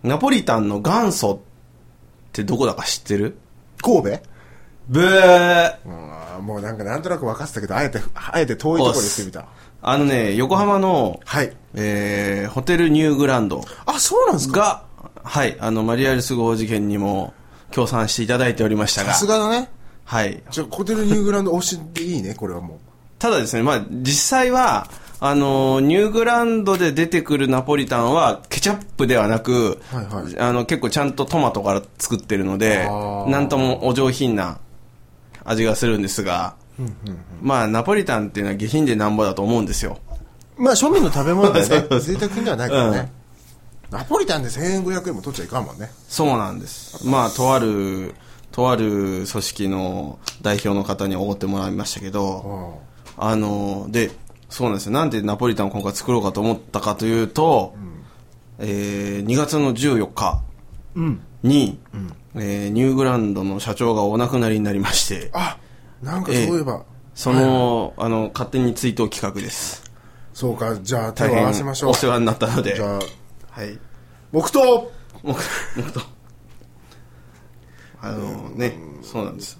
[0.08, 3.38] ナポリタンの元祖ってどこだか知ってる？
[3.82, 4.20] 神戸？
[4.90, 9.46] ブーうんもうなんかなんとなく分かってたけど、あえて、あえて遠いところでしてみた。
[9.82, 11.54] あのね、横浜の、はい。
[11.74, 14.86] えー、ホテルニューグランドあ、そうなんですか？
[15.04, 17.34] が、はい、あの、マリアルス号事件にも
[17.72, 19.70] 協賛していただいておりましたがさ、すがだね。
[20.06, 20.42] はい。
[20.52, 22.80] じゃあ、ホテルニューグランド推しでいいね、これはも
[23.20, 24.88] ただですね、まあ、実際は、
[25.20, 34.60] あの、ニューグランドで出てくるナポリタンは、ケチャップではなく、はいはいあの、結構ちゃんとトマトから作ってるのでなんともお上品な
[35.44, 36.56] 味がするんですが、
[37.42, 39.98] まあ、ナポリタンっていうのは下品でなんぼだと思うんですよ。
[40.58, 40.62] う。
[40.62, 41.68] まあ、庶民の食べ物でね、
[42.00, 43.12] 贅沢品ではないからね。
[43.90, 45.92] ナポリタンで1500円も取っちゃいかんもんね。
[46.10, 47.08] そうなんです。
[47.08, 48.14] まあ、とある、
[48.52, 52.82] とある組織の代表の方におごってもらいましたけど、
[53.18, 53.24] うん。
[53.24, 54.12] あの、で、
[54.50, 54.94] そうなんですよ。
[54.94, 57.76] なんでナポリタンを今回作ろうかと思ったかというと、
[58.60, 60.42] えー2月の14日
[60.96, 61.22] うん。
[61.44, 61.80] に、
[62.36, 65.58] えーニューグランドの社長がお亡くなりになりまして、あ、
[66.02, 66.84] なんかそういえば。
[67.14, 69.84] その、あの、勝手に追悼企画です。
[70.34, 71.90] そうか、じゃあ手大を合わせましょう。
[71.90, 73.00] 変お世話になったので、じゃあ、
[73.50, 73.80] はい。
[74.32, 74.92] 黙祷
[75.24, 75.42] 僕、
[75.76, 76.02] 僕と、
[78.02, 79.60] あのね、そうなんです。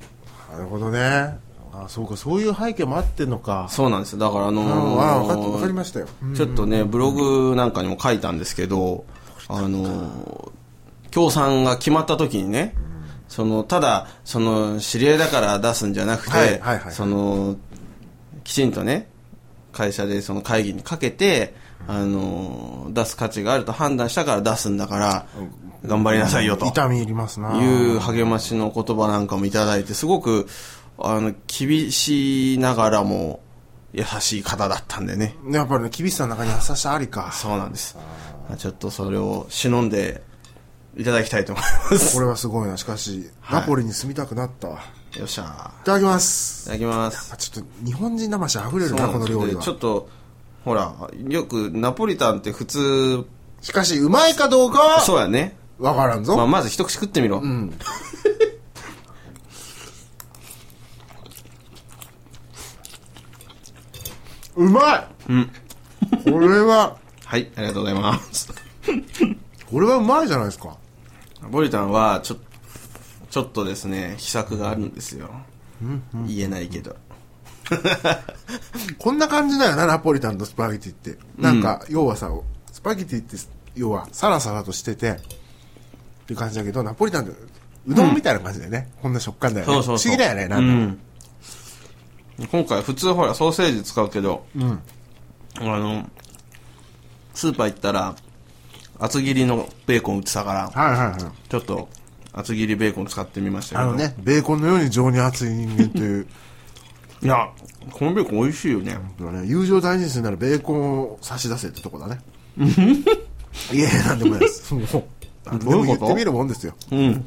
[0.52, 1.40] なるほどね。
[1.74, 3.68] あ、そうか、そういう背景もあってんのか。
[3.70, 4.18] そうなんです。
[4.18, 4.70] だからあのうん
[5.02, 6.08] あ、わかっーわかりましたよ。
[6.36, 9.06] ちょっとね、ブログなんかにも書いたんですけど、
[9.48, 10.52] あの、
[11.12, 12.76] 協賛が決まった時にね、
[13.28, 17.56] その、ただ、その、知り合いだから出すんじゃなくて、その、
[18.44, 19.10] きちんとね、
[19.74, 21.54] 会社でその会議にかけて、
[21.88, 25.26] あの、出す価値があると判断したから出すんだから、
[25.86, 26.66] 頑張りなさいよと。
[26.66, 27.62] 痛み入りますな。
[27.62, 30.48] いう励ましの言葉なんかもいただいて、すごく、
[31.00, 33.42] あの、厳しいながらも、
[33.94, 35.36] 優しい方だったんでね。
[35.50, 37.32] やっぱりね、厳しさの中に優しさありか。
[37.32, 37.98] そうなんです。
[38.58, 40.22] ちょっとそれを忍んで
[40.96, 42.16] いただきたいと思います。
[42.16, 42.78] これはすごいな。
[42.78, 44.80] しかし、はいナポリに住みたくなったわ。
[45.18, 45.72] よっしゃ。
[45.82, 46.64] いただきます。
[46.64, 47.34] いただきます。
[47.34, 49.62] あちょっと日本人魂溢れるな、この料理は。
[49.62, 50.10] ちょっと、
[50.64, 50.94] ほら、
[51.28, 53.26] よくナポリタンって普通、
[53.62, 55.58] しかし、うまいかどうかは、そうやね。
[55.80, 56.36] わからんぞ。
[56.36, 57.40] まあ、まず一口食ってみろ。
[57.40, 57.74] うん。
[64.58, 65.52] うまいうん。
[66.24, 68.52] これは、はい、ありがとうございます。
[69.70, 70.78] これはうまいじゃないですか。
[71.42, 72.38] ナポリタンは、ちょ、
[73.30, 75.30] ちょっとですね、秘策があるんですよ。
[76.26, 76.96] 言えないけど。
[78.98, 81.18] こんな感じだよな、ナポリタンとスパゲティって。
[81.38, 82.32] なんか、要はさ、
[82.72, 83.38] スパゲティって、
[83.76, 85.16] 要は、サラサラとしてて、っ
[86.26, 87.36] ていう感じだけど、ナポリタンって、
[87.88, 88.90] うどんみたいな感じだよね。
[89.02, 89.82] こんな食感だよね。
[89.84, 90.66] 不思議だよね、なんか。
[90.66, 91.00] うん
[92.52, 94.80] 今回普通ほらソーセージ使うけど、うん。
[95.60, 96.08] あの、
[97.34, 98.16] スーパー行ったら、
[99.00, 101.50] 厚切りのベーコン売ってたから、はいはいはい。
[101.50, 101.90] ちょっと
[102.34, 103.90] 厚切りベーコン使ってみましたけど。
[103.90, 106.28] あのね、ベーコンのように情に熱い人間という、
[107.24, 107.50] いや、
[107.92, 108.94] このベーコン美味しいよね。
[109.20, 112.20] ね、友情を大事にするならベーコンを差し出せってとこだね。
[113.74, 114.74] いやいや、なんでもないです。
[114.76, 116.76] もう、なんでも言ってみるもんですよ。
[116.92, 117.26] うん。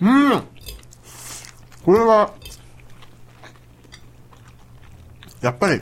[0.00, 0.42] うん
[1.86, 2.34] これは、
[5.40, 5.80] やっぱり、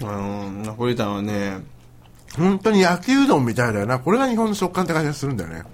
[0.00, 1.58] あの、ナポリタンはね、
[2.38, 3.98] 本当に焼きうどんみたいだよな。
[3.98, 5.64] これが日本の食感って感じがするんだよね。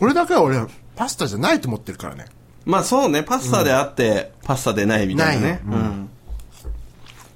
[0.00, 0.58] これだけは俺、
[0.96, 2.24] パスタじゃないと思ってるからね。
[2.64, 5.60] まあそうね、パスタであって、パスタでないみたいなね。
[5.64, 6.10] うん。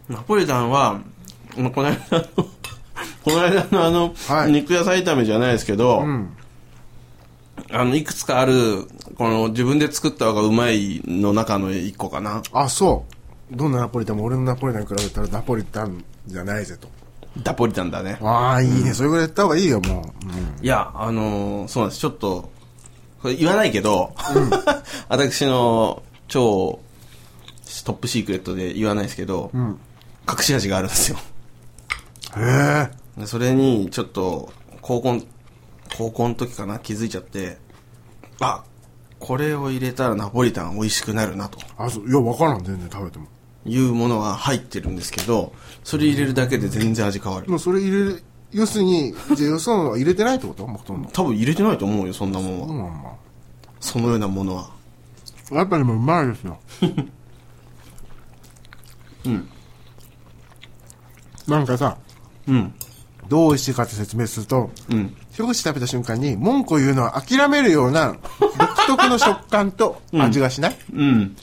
[0.08, 1.00] ナポリタンは、
[1.56, 2.24] まあこの間の、
[3.22, 6.36] この間のあの、はい肉野菜炒めじゃないですけど、うん。
[7.70, 12.42] あの、いくつかある、この自分で作った方がうまいの中の一個かな。
[12.52, 13.04] あ、そ
[13.50, 13.56] う。
[13.56, 16.88] どんなナポリタンも俺のナポリタンに比べたらナポリタンじゃないぜと。
[17.44, 18.18] ナポリタンだね。
[18.22, 18.92] ああ、いいね。
[18.92, 20.12] それぐらいやった方がいいよ、も
[20.60, 20.64] う。
[20.64, 22.00] いや、あのーそうなんです。
[22.00, 22.50] ちょっと、
[23.22, 24.14] これ言わないけど、
[25.08, 26.80] 私の超
[27.84, 29.78] トップシークレットで言わないですけど、ん
[30.28, 31.18] 隠し味があるんですよ。
[32.36, 33.20] へえ。
[33.20, 35.20] でそれに、ちょっと、高校、
[35.96, 37.58] 高校の時かな、気づいちゃって、
[38.40, 38.64] あ、
[39.18, 42.08] これを入れたらナポリタン美味しくなるな、とあ、そう。
[42.08, 43.26] いや、わからん、全然食べても。
[43.64, 45.52] いうものが入ってるんですけど、
[45.84, 47.48] それ入れるだけで全然味変わる。
[47.48, 50.66] もうそれ入れる、要するに、じゃあよそのは入れてないってこと？
[50.66, 51.08] ほとんど。
[51.10, 52.66] 多分入れてないと思うよ、そんなもんは。
[52.66, 53.10] そうなんだ。
[53.78, 54.70] そのようなものは。
[55.52, 56.58] やっぱりもううまいですよ。
[59.26, 59.48] うん。
[61.46, 61.96] なんかさ、
[62.48, 62.74] うん。
[63.32, 65.16] どう美味しいかって説明すると、うん。
[65.32, 71.34] 一口食べた瞬間に文句を言うのは諦めるような 独特の食感と味がしない、うん。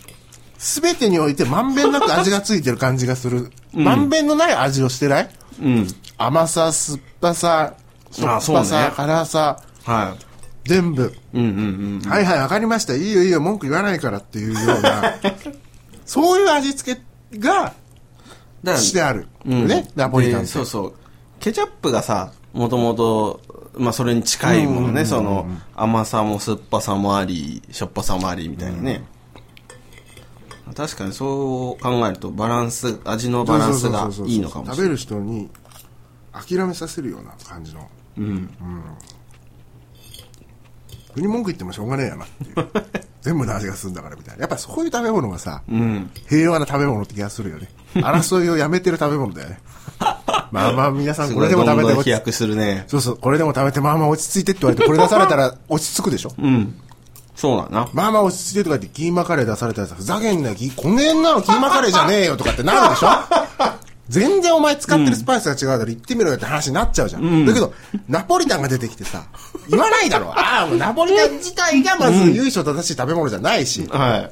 [0.60, 3.52] 全てにおいてまんべんなく味がついてる感じがする。
[3.74, 5.30] まんべんのない味をしてない？
[5.64, 5.88] うん。
[6.20, 7.74] 甘さ、酸っぱさ、
[8.12, 10.16] しょっぱさ、ね辛さ、は
[10.66, 11.12] 全部。
[11.34, 11.38] い。
[11.40, 12.10] うんうんうん。
[12.10, 12.94] はいはい、わかりました。
[12.94, 15.16] いいよいいよ、文句言わないからっていうような、
[16.06, 16.98] そういう味付
[17.32, 17.74] けが
[18.78, 19.28] してある。
[19.44, 20.54] うんね、ナポリタンっでて。
[20.54, 20.94] そうそう。
[21.40, 23.42] ケチャップがさ、もともと、
[23.78, 29.04] まあそれに近いものね、その甘さも酸っぱさもあり、しょっぱさもありみたいなね。
[30.76, 34.76] 確かにそう考えるとバランス、味のバランスがいいのかもしれない。
[34.76, 35.50] 食べる人に
[36.32, 37.90] 諦めさせるような感じの。
[38.18, 38.50] うん。
[41.14, 42.70] 国文句言ってもしょうがねえやなっていう。
[43.22, 44.42] 全部の味がするんだからみたいな。
[44.42, 46.10] やっぱりそういう食べ物がさ、うん。
[46.28, 47.70] 平和な食べ物って気がするよね。
[47.96, 49.60] 争いをやめてる食べ物だよね。
[50.52, 52.86] まあまあ皆さんこれでも食べて飛躍するね。
[52.88, 56.34] そうそう、これでも食べてまあまあ落ち着いてって言われて、これ出されたら落ち着くでしょ？
[56.42, 56.76] うん。
[57.36, 57.88] そうだな。
[57.94, 63.08] まあまあ落ち着いてとか言ってキーマカレー出されたらさ、ふざけんなよ、きこねんなのキーマカレーじゃねえよとかってなるでしょ？
[64.10, 67.46] 全然お前使ってるスパイスが違うだろ、言ってみろよって話になっちゃうじゃん。
[67.46, 67.74] だけど、
[68.08, 69.22] ナポリタンが出てきてさ、
[69.70, 70.32] 言わないだろ。
[70.36, 74.28] ああ、ナポリタン自体がまず由緒正しい食べ物じゃないし、は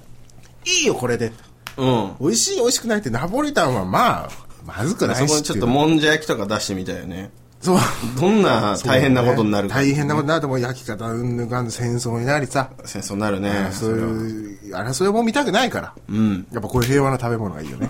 [0.65, 0.69] い。
[0.79, 1.31] いいよ、これで。
[1.77, 2.11] うん。
[2.19, 4.29] 美味しい、美味しくないってナポリタンはまあ、
[4.67, 7.31] まずくないしそこにちょっとももんじゃ焼きとか出してみたいよね。
[7.61, 7.77] そう。
[8.19, 9.75] どんな大変なことになるか。
[9.75, 13.69] 大変なことになるともう焼き方うんぬんかん戦争になりさ、戦争になるね。
[13.71, 16.47] そういう争いも見たくないから、うん。
[16.51, 17.89] やっぱこういう平和な食べ物がいいよね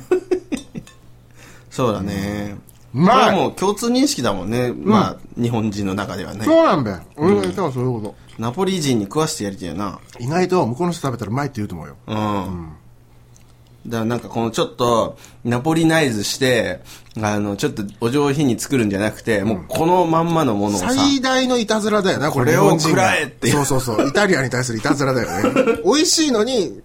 [1.71, 2.55] そうだね。
[2.93, 4.71] うまいこれはもう共通認識だもんね。
[4.71, 6.45] まあ、日本人の中ではね。
[6.45, 9.99] そうなんだよ俺が言ったのはそういうこナポリ人に食わしてやりたいよな。
[10.13, 12.76] と意外と向こうの人食べたらうまいって言うと思うようん。
[13.87, 16.81] だからなんかこのちょっと、ナポリナイズして、
[17.21, 22.45] あの、ちょっとお上品に作るんじゃなくて、もうこのまんまのものをさ、最大のいたずらだよなこれ。
[22.45, 24.07] これを食らえってそうそうそう。
[24.07, 25.79] イタリアに対するいたずらだよね。
[25.85, 26.81] 美味しいのに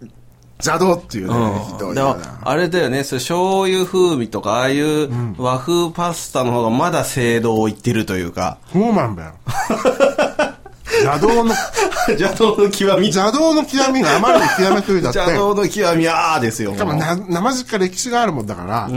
[0.64, 1.34] 邪道っていうね、
[1.72, 1.94] ひどうん。
[1.94, 2.40] だいよな。
[2.44, 9.32] あれだよね、それ醤油風味とか、ああいう和風パスタの方がまだ精度をいってるというか、そうなんだよ
[11.02, 11.54] 邪道の
[12.08, 13.08] 邪道の極み。
[13.08, 16.72] 邪道の極みがあまりに極めすぎだって邪道の極み、あーですよ。
[16.72, 18.88] しかもな生実家歴史があるもんだから、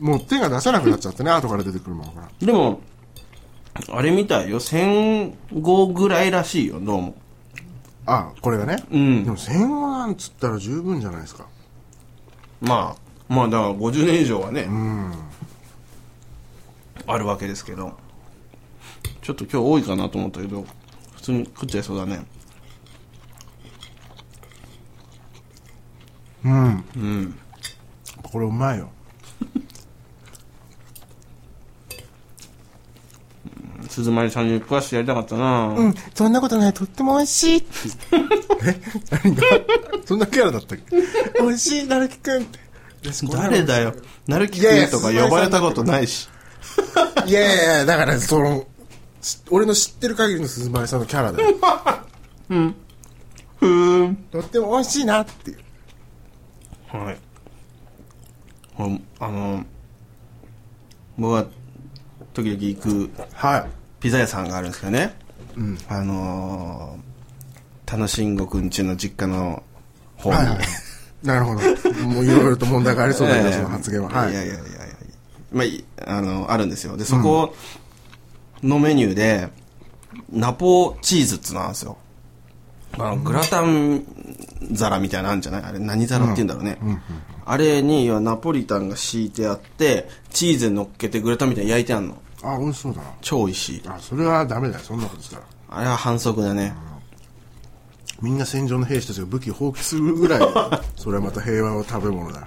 [0.00, 2.80] もう手が出せなくなっちゃってね後から出てくるものからでも、
[3.92, 4.60] あれみたいよ。
[4.60, 7.14] 戦後ぐらいらしいよ、どうも。
[8.06, 11.44] あこれがね、うんでも戦後なんつったら十分じゃないですか
[12.60, 14.68] まあ、まあだから50年以上はね、
[17.06, 17.92] あるわけですけど。
[19.30, 20.66] ちょっと今日多いかなと思ったけど、
[21.14, 22.26] 普通に食っちゃいそうだね。
[26.44, 26.84] うん。
[26.96, 27.38] うん。
[28.22, 28.90] これうまいよ。
[33.88, 35.94] 鈴丸さんに食わしてやりたかったな、うん。
[36.14, 36.72] そんなことない。
[36.72, 37.64] とっても美味しい。
[38.66, 38.80] え？
[39.10, 39.42] 何が？
[40.04, 40.96] そんなキャラだったっけ？
[41.40, 41.86] 美味しい。
[41.86, 42.42] なるきくん。
[42.42, 42.58] って
[43.32, 43.94] 誰だよ。
[44.26, 46.28] なるきくんとか呼ばれたことないし。
[47.26, 48.66] いやいやいやだからそのし
[49.50, 51.54] 俺の知ってる限りの鈴丸さんのキャラだよ。
[53.60, 54.16] ふーん。
[54.30, 55.58] とっても美味しいなっていう。
[56.88, 57.18] はい。
[58.74, 59.64] ほんあの、
[61.18, 61.46] 僕は
[62.32, 63.66] 時々行くはい。
[64.00, 65.14] ピザ屋さんがあるんですけどね。
[65.88, 69.62] あのー、楽しんごくんちの実家の
[70.16, 70.36] 方に。
[70.36, 70.58] はいはい。
[71.22, 71.60] なるほど。
[72.06, 73.54] もういろいろと問題がありそうだけど、 ええ。
[73.54, 74.08] その発言は。
[74.08, 74.32] はい。
[74.32, 74.70] いやいやいやいや
[75.52, 76.96] まあいい、あの、あるんですよ。
[76.96, 77.54] で、そこ
[78.62, 79.48] のメニューで、
[80.30, 81.96] ナポチーズっつなんですよ。
[82.98, 84.04] あの、グラタン
[84.74, 85.62] 皿みたいなのあるんじゃない？
[85.64, 86.78] あれ何皿って言うんだろうね。
[87.46, 92.16] あれに、ナポリタンが敷いてあって、チーズ乗っけてグラタンみたいに焼いてあんの。
[92.42, 93.82] あ美味しそうだな超美味しい。
[93.86, 96.72] あそれはダメだよそんなことしたらあれは反則だね。
[98.22, 100.40] みんな戦場の兵士たちが武器を放棄するぐらい
[100.96, 102.46] それはまた平和の食べ物だ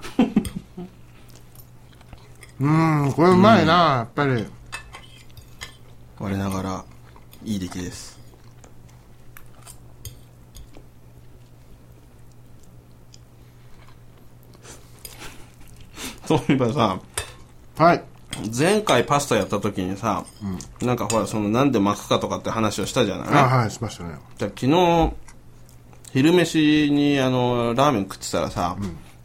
[2.60, 4.46] うーんこれうまいな、やっぱり
[6.24, 6.86] 我ながら、
[7.44, 8.18] いい出来です。
[16.26, 17.00] そういえばさ、
[17.78, 18.04] はい。
[18.58, 20.24] 前回パスタやった時にさ、
[20.82, 23.28] なんかほら、そのなんで巻くかとかって話をしたじゃない？
[23.30, 24.16] あはいしましたね。
[24.38, 25.12] じゃあ昨日、
[26.14, 28.76] 昼飯にあの、ラーメン食ってたらさ、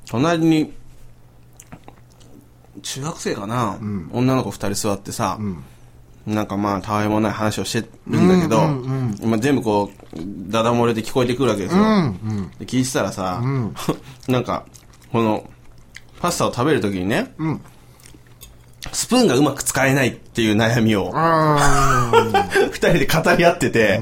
[0.07, 0.73] 隣に、
[2.83, 3.79] 中学生かな、
[4.13, 5.39] 女の子二人座ってさ、
[6.29, 8.59] なんかまあ、たわいもない話をしてるんだけど、
[9.23, 10.17] 今全部こう、
[10.51, 11.83] ダダ漏れで聞こえてくるわけですよ。
[12.59, 13.41] で聞いてたらさ、
[14.29, 14.64] なんか、
[15.11, 15.49] この、
[16.21, 17.33] パスタを食べるときにね、
[18.93, 22.11] スプーンがうまく使えないっていう悩みを、あ
[22.71, 24.01] 二人で語り合ってて、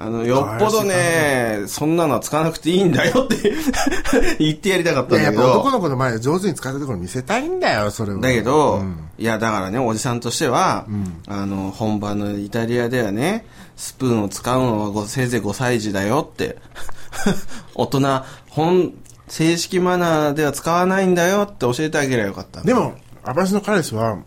[0.00, 3.52] あの、よっぽどね、そんなのは使わなくていいんだよって
[4.38, 5.42] 言ってやりたかったんだけど。
[5.42, 8.20] やっぱ男の子の前で上手に使ったところ見せたいんだよ、それは。
[8.20, 10.86] だけど、うんいや、だからね、おじさんとしては、
[11.26, 13.44] あの、本場のイタリアではね、
[13.76, 16.58] スプーンを使うのはごせいぜい5歳児だよって。
[17.74, 18.92] 大人、本、
[19.26, 22.62] 正式マナーでは使わないんだよって教えてあげればよかった。
[22.62, 24.18] でも、私の彼氏は、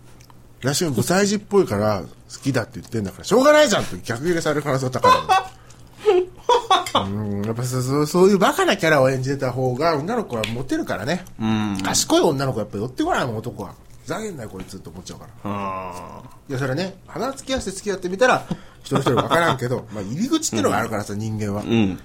[0.60, 5.61] 私が5歳児っぽいから好きだって言ってんだから、しょうがないじゃんって逆入れされる可能性が高いの。
[7.06, 7.10] う
[7.42, 11.26] ん、やっぱそうそういうバカなキャラを演じてた方が女の子はモテるからね。
[11.40, 11.80] うん。
[11.82, 13.74] 賢い女の子やっぱ寄ってこないもん、男は。
[14.04, 15.32] ふざけんなよ、こいつって思っちゃうから。
[15.44, 18.46] あいや、それはね、鼻付き合わせて付き合ってみたら、
[18.80, 21.64] 一人一人分からんけど、 まあ入り口っていうのがあるからさ、人間は。
[21.64, 22.00] ーうん。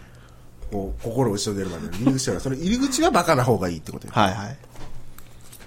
[0.71, 4.13] こう、心を打ち解けるまでの入り口だから、その入り口はバカな方がいいってことよ。
[4.15, 4.59] はいはい。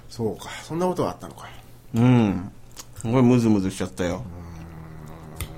[0.09, 1.47] そうか、そんなことがあったのか。
[1.95, 2.51] うん。
[2.95, 4.21] すごいムズムズしちゃったよ。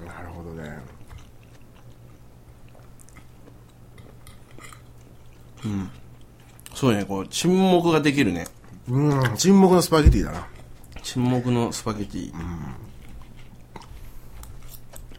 [0.06, 0.80] なるほどね。
[6.74, 8.48] そうね、こう、沈黙ができるね。
[8.88, 10.48] うん、沈黙のスパゲティだな。
[11.04, 12.34] 沈黙のスパゲティ。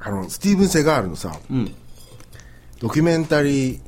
[0.00, 1.74] あの、スティーブン・セガールのさ、うん。
[2.81, 3.81] ドキュメンタリー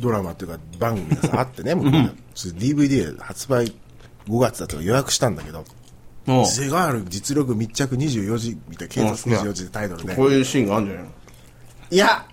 [0.00, 3.74] ドラマっていうか番組がさ、あってね、 もうそれ DVD 発売
[4.26, 5.64] 5月だったから予約したんだけど、
[6.46, 10.16] セガール実力密着24時みたいな、警察24時でタイトルで。
[10.16, 11.10] こういうシーンがあるんじゃないの？
[11.90, 12.26] いや、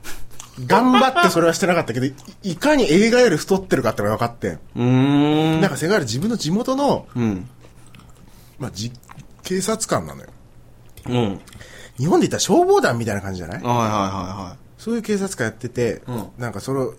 [0.66, 2.14] 頑張ってそれはしてなかったけど、い
[2.44, 5.62] いかに映画より太ってるかってのが分かって、うーん。
[5.62, 7.50] なんかセガール自分の地元の、うん。
[8.58, 8.92] まあ、じ
[9.44, 10.30] 警察官なのよ。
[11.08, 11.40] うん。
[11.98, 13.62] 日本で言ったら消防団みたいな感じじゃない？
[13.64, 16.94] はいはいはそういう警察官やってて、うんなんかその、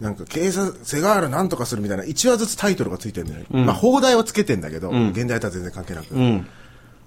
[0.00, 3.46] なんか警察、セガールなんとかするみたいな、1話ずつタイトルがついてるんだよ。
[3.50, 6.14] まあ、放題はつけてんだけど、ん現代とは全然関係なく。
[6.14, 6.44] いはい。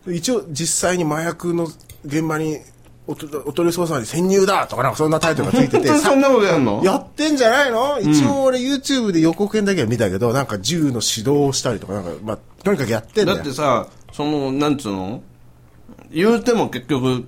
[0.05, 0.15] うん。
[0.15, 1.67] 一応、実際に麻薬の
[2.05, 2.59] 現場に
[3.07, 6.81] おと、おとり捜査に潜入だとか、なんかそんなタイトルがついてて、そんなことやんの？
[6.83, 7.99] やってんじゃないの？
[8.01, 13.37] 一応俺 YouTube で予告編だけは見たけど、なんか銃の指導をしたりとか、なんか、まあ、とにかくやってんだよ。
[13.37, 15.21] だってさ、その、なんつうの？
[16.11, 17.25] 言うても結局、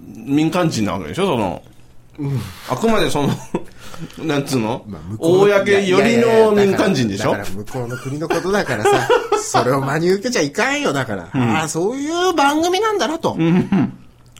[0.00, 1.26] 民間人なわけでしょ？
[1.26, 1.62] その、
[2.70, 3.28] あくまでその、
[4.24, 7.32] なんつうの、まあ公よりの民間人でしょ？
[7.32, 9.08] だから向こうの国のことだからさ、
[9.42, 11.28] それを真に受けちゃいかんよ、だから。
[11.34, 13.36] ああ、そういう番組なんだなと。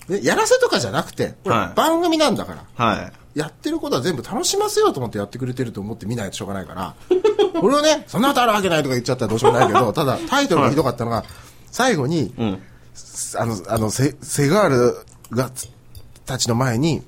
[0.09, 2.87] でやらせとかじゃなくて、これはい番組なんだから。
[2.87, 3.03] は
[3.35, 3.39] い。
[3.39, 6.95] やってることは全部楽しませようと思ってやってくれてると思って見ないとしょうがないから。
[7.63, 11.25] 俺はね、そんなことあるわけないとか言っちゃったらどうしようもないけど、 ただタイトルがひどかったのが、
[11.71, 12.63] 最後に、うん。
[13.37, 14.97] あの、あの、セセガール
[15.31, 15.69] がつ、
[16.25, 17.03] たちの前に、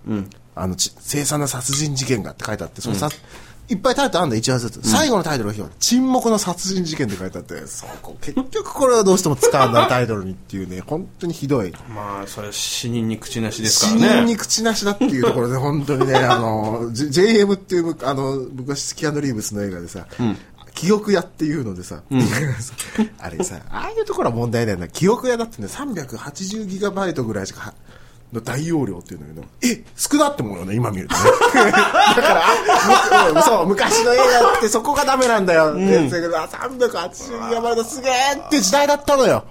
[0.55, 3.09] あの、ち凄惨な殺人事件がって書いてあって、そのさ、
[3.71, 4.89] いっぱいタイトルあるんだ、1話ずつ。
[4.89, 11.73] 最後のタイトルがひどい沈黙の殺人事件って書いてあって、そこ、結局これはどうしても使うんだ、タイトルにっていうね、本当にひどい。
[11.95, 14.17] まあ、それ死人に口なしです死からね。
[14.23, 20.07] 人に口なしだっていうところで、 本当にね、あの、JM っていう、あの、昔、キアヌ・リーブスの映画でさ、
[20.75, 22.03] 記憶屋っていうのでさ、
[23.19, 24.89] あれさ、ああいうところは問題ないんだ。
[24.89, 27.75] 記憶屋だってね、380ギガバイトぐらいしかは、
[28.33, 31.23] の大容量っていうんだけど、え、少なって思うよね、今見るとね。
[31.73, 31.81] だか
[32.35, 32.43] ら、
[33.27, 35.75] あむそう、昔の映画ってそこがダメなんだよ。
[35.75, 38.13] でそれが380ギガバイトすげえ
[38.47, 39.45] って時代だったのよ。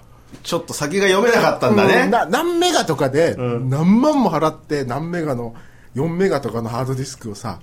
[0.43, 2.07] ちょっと先が読めなかったんだうんね。
[2.07, 5.55] な何メガとかで、何万も払って何メガの
[5.95, 7.59] 4メガとかのハードディスクをさ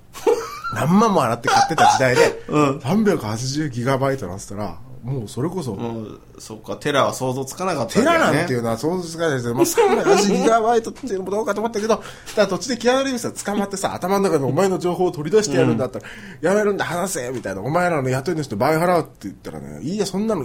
[0.74, 8.02] 何万も払って買ってた時代で、380ギガバイトなんつったらもうそれこそ、もう、そっか、テラは想像つかなかったテ。
[8.02, 12.02] ラなんていうのは想像つかないですけど、もう380ギガバイトっていうのもどうかと思ったけど、
[12.34, 16.06] た だ途中でキアヌ・リーブスが捕まってさ、頭の中でお前の情報を取り出してやるんだったら、
[16.40, 17.60] やめるんだ、話せみたいな。
[17.60, 20.44] お前らの雇い主と倍払うって言ったらね、いいや、そんなの、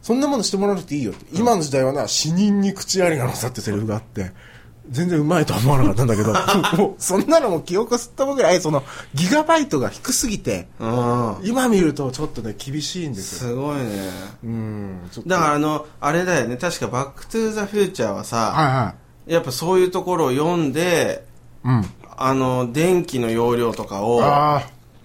[0.00, 1.26] そんなものしてもらわなくていいよって。
[1.32, 4.30] 今の時代はな、死人に口ありなのさってセリフがあって、
[4.90, 6.32] 全然うまいとは思わなかったんだけど、
[6.76, 8.82] もうそんなのも記憶すったもぐらい、その、
[9.14, 11.36] ギガバイトが低すぎて、うん。
[11.42, 13.48] 今見るとちょっとね、厳しいんですよ。
[13.50, 13.84] すごいね。
[14.44, 15.10] うん。
[15.26, 18.94] だからあの、あれだよね、確かバックトゥーザフューチャーはさ、はいは
[19.26, 21.24] やっぱそういうところを読んで、
[21.64, 21.68] い。
[21.68, 21.86] うん。
[22.16, 24.22] あの、電気の容量とかを。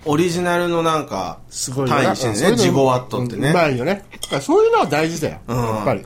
[0.06, 3.52] オリジナルのなんか、すごい単位にしてね、ジゴワットってね。
[3.52, 4.04] うまいよね。
[4.42, 5.40] そういうのは大事だよ。
[5.48, 6.06] うんやっぱり。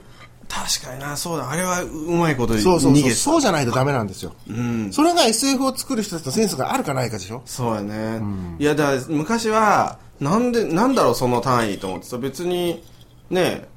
[0.66, 3.04] 確かにな、そうだ、あれはうまいこと逃げそうそうそう。
[3.04, 4.34] てそうじゃないとダメなんですよ。
[4.50, 4.92] うん。
[4.92, 8.22] それが SF を作る人たちのセンスがあるかないかでしょそうやね。
[8.60, 12.84] いや、だから昔は、なんで、なんだろう、その単位と思ってさ、別に、
[13.30, 13.68] ね、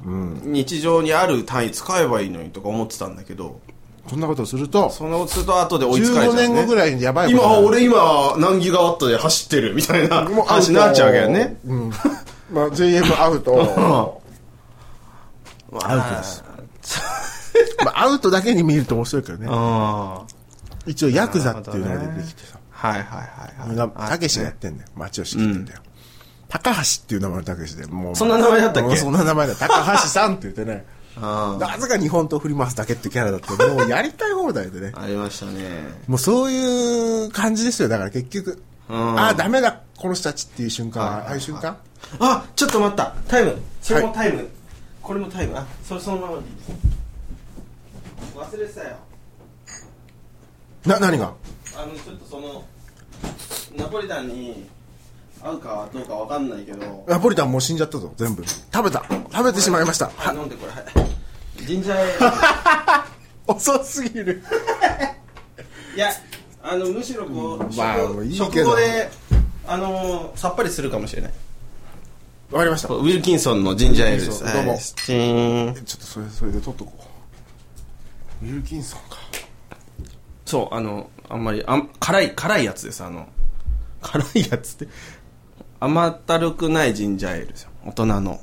[0.45, 3.61] 日常にある単位使えばいいのにとか思ってたんだけど、
[4.09, 6.49] そんなことをすると、そんなことすると後で追いつかれちゃう、15ね。
[6.49, 11.57] 年後ぐらいにやばいこと今、俺今、何ギガワットで走ってるみたいなもう話になっちゃうわけだよね。。
[11.67, 11.91] うん。
[12.53, 14.21] まあ JM アウト。
[15.71, 16.50] まアウトです。
[17.85, 19.47] まあアウトだけに見ると面白いけどね。
[19.51, 20.23] あ
[20.87, 22.59] 一応ヤクザっていうのが出てきてさ。
[22.71, 23.77] はいはいはいはい。
[23.77, 24.89] がたけしがやっあてんだよ。
[24.97, 25.81] 街を仕切ってんだよ、
[26.49, 28.17] 高橋っていう名前のたけしでもう。
[28.17, 28.97] そんな名前だったっけ？
[28.97, 29.55] そんな名前だ。
[29.57, 30.87] 高橋さんって言ってね。
[31.21, 34.93] あなぜか日本刀振り回すだけってキャラだってもうやりたい放題でね。
[34.97, 35.93] ありましたね。
[36.07, 37.89] もうそういう感じですよ。
[37.89, 39.19] だから結局うん。
[39.21, 41.77] ああダメだこの人たちっていう瞬間ああいう瞬間？
[42.21, 43.15] あちょっと待った。
[43.29, 43.61] タイム。
[43.83, 44.49] それもタイム、
[45.11, 45.59] これもタイム。
[45.59, 46.71] あそれそのままでいいです。
[48.39, 48.97] 忘れてたよ。
[50.87, 51.35] な何が？
[51.77, 52.65] あのちょっとその
[53.77, 54.69] ナポリタンに
[55.43, 57.05] 合うかどうかわかんないけど。
[57.09, 58.45] ナポリタンもう死んじゃったぞ全部。
[58.47, 59.05] 食べた。
[59.33, 60.11] 食べてしまいました。
[60.15, 60.73] はい飲んでこれ？
[61.03, 61.09] は
[61.59, 63.05] いジンジャーエー
[63.53, 64.25] 遅すぎる。
[64.25, 64.33] ル
[65.97, 66.13] いや
[66.63, 69.11] あのむしろこう、まあ食いい食後で
[69.67, 71.33] あのさっぱりするかもしれない
[72.51, 72.89] わかりました。
[72.89, 74.43] ウィルキンソンのジンジャーエールです。
[74.43, 74.71] どうも。
[74.73, 74.81] はい。
[74.81, 76.93] チーンちょっとそれそれで取っとこ
[78.43, 78.45] う。
[78.45, 79.19] ウィルキンソンか。
[80.47, 83.29] そうあのあんまりあん辛い辛いやつですあの。
[84.03, 84.89] 辛いやつって？
[85.79, 87.71] 甘ったるくないジンジャーエールですよ。
[87.87, 88.41] 大人の。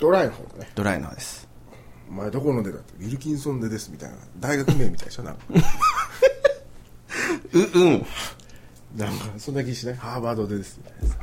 [0.00, 0.70] ドライの方だね。
[0.74, 1.46] ドライの方です。
[2.08, 5.40] お前どこの出だってウィルキンソン出ですみたいな大学名みたいでしょなんか。
[7.52, 8.06] ううん。
[8.96, 9.96] なんかそんな気しない？
[9.96, 11.16] ハーバードでですみたいな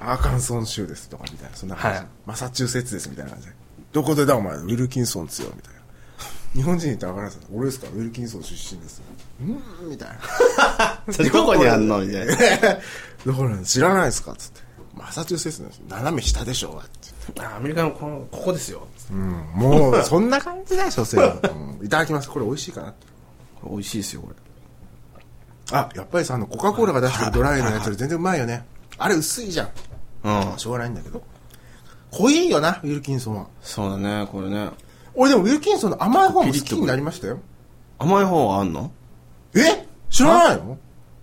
[0.00, 2.06] アーカンソン州ですとかみたいなそんな感じ、はい。
[2.26, 3.52] マサチューセッツですみたいな感じで。
[3.92, 5.78] どこでだお前ウィルキンソンっすよみたいな。
[6.54, 7.88] 日本人って分からんす俺ですか？
[7.88, 9.02] ウィルキンソン出身です
[9.40, 9.44] う
[9.86, 11.30] んみたいな。
[11.32, 11.98] どこにあんの？
[12.00, 12.34] みたいな。
[13.26, 14.32] どこなん知らないですか？
[14.32, 14.60] っつって。
[14.94, 16.80] マサチューセッツの斜め下でしょ？
[16.84, 16.88] っ
[17.34, 17.40] て。
[17.42, 18.86] あアメリカのこのここですよ。
[19.10, 21.22] うんもうそんな感じだよ所詮、
[21.80, 21.86] うん。
[21.86, 22.28] いただきます。
[22.30, 22.94] これ美味しいかな
[23.68, 24.34] 美味しいですよこれ。
[25.70, 28.64] あやっぱりさあのコカ・コーラが出してるドライのやつより全然うまいよね
[28.98, 29.70] あれ薄いじゃん。
[30.24, 30.58] うん。
[30.58, 31.22] しょうがないんだけど。
[32.10, 33.46] 濃いよなウィルキンソンは。
[33.60, 34.70] そうだねこれね。
[35.14, 37.40] 俺でもウィルキンソンの甘い方も好きになりましたよ。
[37.98, 38.90] 甘い方はあんの？
[39.54, 39.86] え？
[40.10, 40.78] 知らないの？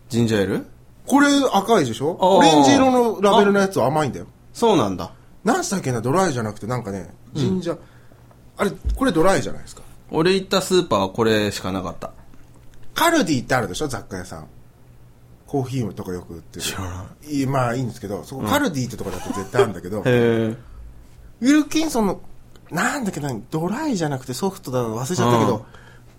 [0.09, 0.65] ジンジャーエール？
[1.07, 2.17] これ赤いでしょ？
[2.19, 4.27] オレンジ色のラベルのやつは甘いんだよ。
[4.53, 5.11] そうなんだ。
[5.43, 6.01] 何したっけな？
[6.01, 7.79] ドライじゃなくてなんかねジンジャー、
[8.57, 9.81] あれこれドライじゃないですか？
[10.11, 12.11] 俺行ったスーパーはこれしかなかった。
[12.93, 13.87] カルディってあるでしょ？
[13.87, 14.47] 雑貨屋さん
[15.47, 16.61] コーヒーとかよく売ってる。
[16.61, 20.55] 知らないいまあいいんですけどそこカルディってとこだと絶対あるんだけど、ウィ
[21.41, 22.21] ルキンソンの
[22.71, 25.65] なんだっけなドライじゃなくてソフトだの忘れちゃったけど、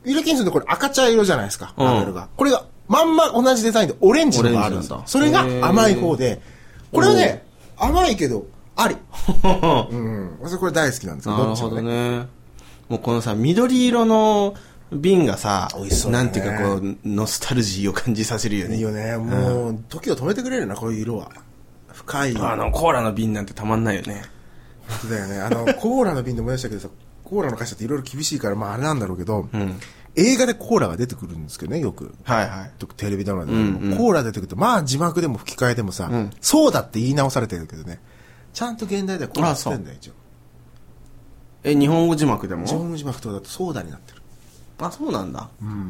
[0.04, 1.84] ウィルキンソンってこれ赤茶色じゃないですかうん。
[1.84, 4.94] ラベルが、これがまんま同じデザインでオレンジのがあるんです。
[5.06, 6.40] それが甘い方で
[6.92, 7.44] これはね
[7.76, 8.46] 甘いけど
[8.76, 8.96] あり。
[9.90, 10.38] うん。
[10.40, 12.26] 私これ大好きなんですよなるほどどっちもねね。
[12.88, 14.54] もうこのさ緑色の
[14.92, 16.10] 瓶がさね。
[16.10, 18.76] なんていうかこうノスタルジーを感じさせるよね。
[18.76, 19.16] いいよね。
[19.16, 21.30] もう、時を止めてくれるなこういう色は。
[21.92, 22.36] 深い。
[22.36, 24.22] あのコーラの瓶なんてたまんないよね。
[24.88, 25.40] 本当だよね。
[25.40, 26.88] あの コーラの瓶で思い出したけどさ
[27.24, 29.80] コーラの会社っていろいろ厳しいからまああれなんだろうけど、ん。
[30.14, 32.14] 映画でコーラが出てくるんですけどねよく。
[32.22, 32.70] はいはい。
[32.78, 33.90] とテレビドラマでうんうん。
[33.90, 36.30] も、コーラ出てくるとまあ字幕でも吹き替えでもさ、ん。
[36.40, 37.98] そうだって言い直されてるけどね。
[38.52, 40.12] ちゃんと現代ではコーラってんだよ一応。
[41.64, 42.66] え日本語字幕でも？
[42.66, 44.22] 日本語字幕とだとソーダになってる
[44.78, 45.48] あそうなんだ。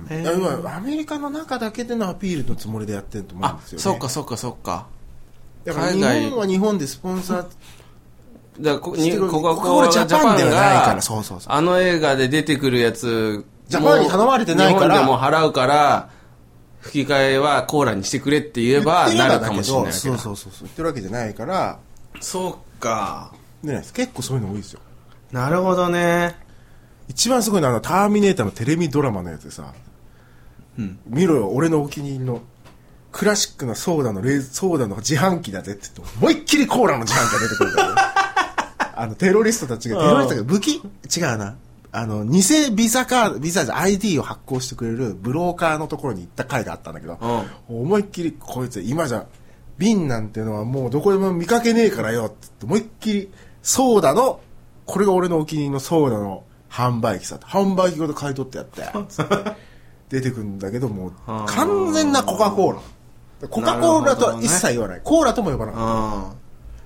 [0.09, 3.82] へいーや今アメリカの中だけでのアピールのつもりでやってると思うんあですよね。
[3.82, 4.87] そっかそっかそっか。
[5.64, 7.47] だから日本は日本でスポンサー
[8.61, 8.91] だからこ
[9.30, 11.53] コカ・コーラジャパンではないからがそうそうそう。
[11.53, 14.95] あの映画で出てくるやつジャパンに頼まれてないから。
[14.95, 16.09] 日本でも払うから
[16.80, 20.53] 吹き替えはコーラにしてくれって言えばなるかもしれないそうそうそうそう。
[20.62, 21.78] 言ってるわけじゃないから。
[22.20, 23.32] そうか。
[23.64, 24.80] ね結構そういうの多いですよ。
[25.32, 26.45] なるほどね
[27.09, 29.72] 一番すごいのはあのターミネーターのテレビドラマのやつでさ、
[31.07, 32.42] 見ろよ俺のお気に入りの
[33.12, 37.94] クラシックなソーダの冷ソーダの自販機だぜって言って思いっきりコーラの自販機が出てくるから、ね、
[38.94, 40.82] あのテロリストたちがテロリストが武器？
[41.16, 41.57] 違うな。
[41.92, 42.42] あの偽
[42.72, 47.18] ビザカードビザじゃ ID を発行してくれるブローカーのところに行った回があったんだけど、
[47.68, 49.24] 思いっきりこいつ今じゃ
[49.78, 53.32] 瓶なんてのはもうどこでも見かけねえからよって思いっきり
[53.62, 54.40] ソーダの
[54.84, 56.44] これが俺のお気に入りのソーダの
[56.77, 58.83] 販売機さ販売機ごと買い取ってやって
[60.11, 61.12] 出てくるんだけどもう
[61.47, 63.49] 完全なコカ・コーラ。
[63.49, 66.33] コカ・コーラとは一切言わない、コーラとも呼ばなかっあ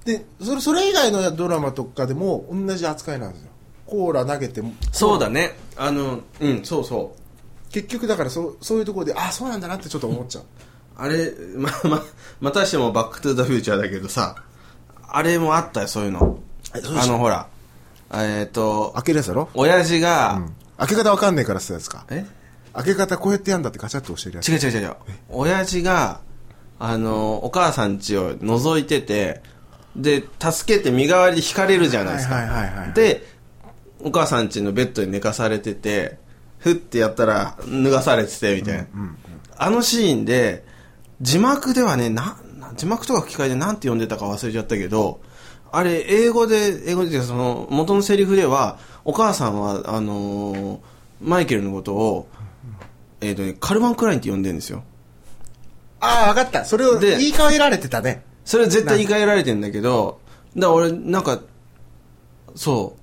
[0.04, 3.50] たでそれそれ以外のドラマとかでも同じ扱いなんですよ。
[3.86, 5.56] コーラ投げてもそうだね。
[5.76, 7.72] あのうんそうそう。
[7.72, 10.44] 結局だからそそういうところであそうなんだなってちょっと思っちゃう。
[10.96, 12.02] あれまま
[12.40, 14.36] またしてもバックトゥザフューチャーだけどさ
[15.08, 16.38] あれもあったよそういうの。
[16.96, 17.46] あのほら
[18.12, 20.54] えっ、と開けるやつだろ、親父が、うん。
[20.78, 22.06] 開け方わかんねえからってやつか。
[22.10, 22.24] え？
[22.72, 24.48] 開け方こうやってやんだってガチャッと教えるやつ。
[24.48, 24.96] 違う違う違う
[25.28, 26.20] 親父が
[26.78, 29.42] あのお母さん家を覗いてて
[29.96, 33.40] で助けて身代わりで引かれるじゃないですか、はいはいはいはいで
[34.02, 36.16] お母さん家のベッドに寝かされてて
[36.58, 38.86] ふってやったら脱がされててみたいな、
[39.58, 40.64] あのシーンで
[41.20, 45.20] 字幕ではねなな字幕とか吹き替えでなんて読んでたか忘れちゃったけど
[45.72, 50.78] あれ英語で英語でその元のセリフではお母さんはあのー
[51.22, 52.28] マイケルのことを、
[53.20, 54.82] えーとね、カルバン・クラインって呼んでるんですよ
[56.00, 56.64] ああ、分かった。
[56.64, 58.24] それをで言い換えられてたね。
[58.46, 60.18] それは絶対言い換えられてんだけど、
[60.56, 61.40] だから俺、なんか、
[62.54, 62.96] そ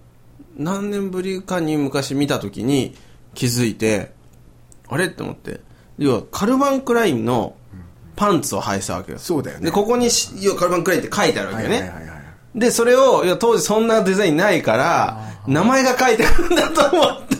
[0.57, 2.95] う、何年ぶりかに昔見た時に
[3.35, 4.11] 気づいて、
[4.87, 5.05] あれ？
[5.05, 5.61] って思って。
[5.99, 7.55] 要は、カルバン・クラインの
[8.15, 9.19] パンツを履いてたわけよ。
[9.19, 11.81] そうだよねで、ここにし、要はカルバン・クラインって書いてあるわけよね。
[11.81, 12.16] はいはいはいはい
[12.57, 17.37] で、それを、いや、当時そんなデザインないから、名前が書いてあるんだと思って。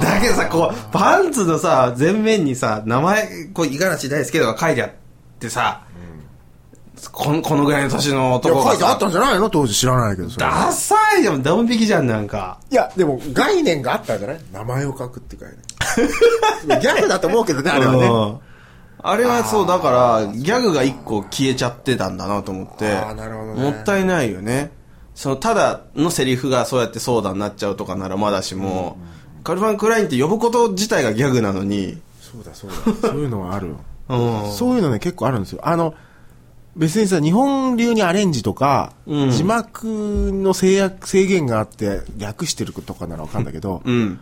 [0.00, 4.90] だけどさ、こう、パンツのさ、前面にさ、名前、こう、五十嵐大輔とか書いてあっ
[5.38, 5.82] てさ、
[7.12, 12.58] このこのぐらいの年の男が書いてあったさ、んじゃないの当時知らないけど、ダサいよ、ドン引きじゃん、なんか。
[12.70, 14.40] いや、でも概念があったんじゃない？
[14.52, 15.50] 名前を書くって概
[16.66, 16.78] 念。
[16.80, 18.40] ギャグだと思うけどね、あれはね。
[19.02, 19.90] うんあれはそう、だか
[20.26, 22.92] ら、ギャグが一個消えちゃってたんだなと思って。
[22.92, 24.70] あーなるほどねもったいないよね。
[25.14, 28.98] その、ただのセリフがそうやってそうだになっちゃうとかならまだしも、
[29.44, 32.76] カルバン・クラインって呼ぶこと自体がギャグなのに、そうだそうだ。
[33.10, 33.76] そういうのはあるよ。
[34.08, 35.60] うんそういうのね、結構あるんですよ。
[35.62, 35.94] あの、
[36.76, 39.86] 別にさ、日本流にアレンジとか、うん字幕
[40.32, 44.20] の制約、制限があって略してるとかならわかんだけど、うん。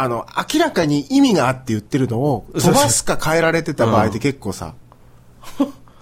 [0.00, 4.76] あの、明らかに意味があって言ってるのを飛ばすか変えられてた場合って結構さ、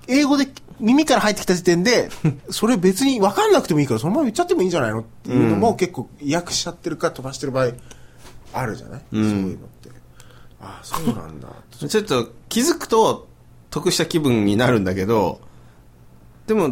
[0.06, 2.10] 英語で耳から入ってきた時点で、
[2.50, 7.70] それ別に分かんなくてもいいからそのまま言っちゃってもいいんじゃないのっていうのも結構訳しちゃってるか飛ばしてる場合
[8.52, 9.90] あるじゃない、そういうのって。
[10.60, 11.48] ああ、そうなんだ。
[11.88, 13.26] ちょっと気づくと
[13.70, 15.40] 得した気分になるんだけど、
[16.46, 16.64] でも、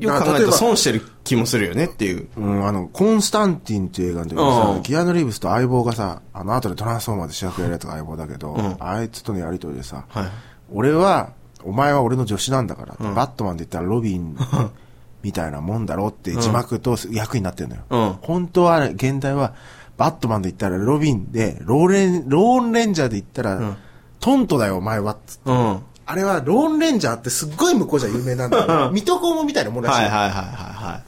[0.00, 2.28] よく考えると損してる気もするよねっていう。
[2.36, 10.26] うん、あの、コンスタンティンっていう映画の時にさうん、ギアヌ・リーブスと相棒がさ、あの後でトランスフォーマーで主役やるやつが相棒だけど、んあいつとのやりとりでさ、はい
[10.70, 11.32] 俺は、
[11.64, 14.36] お前は俺の助手なんだから、バットマンで言ったらロビン
[15.22, 17.82] みたいなもんだろって字幕と役になってるのよ。
[17.90, 19.54] うん本当は、現代は、
[19.96, 23.76] バットマンで言ったらロビンで、ローレン、ローンレンジャーで言ったら、
[24.20, 25.66] トントだよお前はっつってうん。
[25.68, 25.78] はい
[26.10, 28.90] あれはローンレンジャーってすっごい向こうじゃ有名なんだよ。
[28.92, 30.00] 水戸黄門みたいなもんらしい。
[30.00, 30.32] はいはいはいはい。
[30.32, 31.07] だから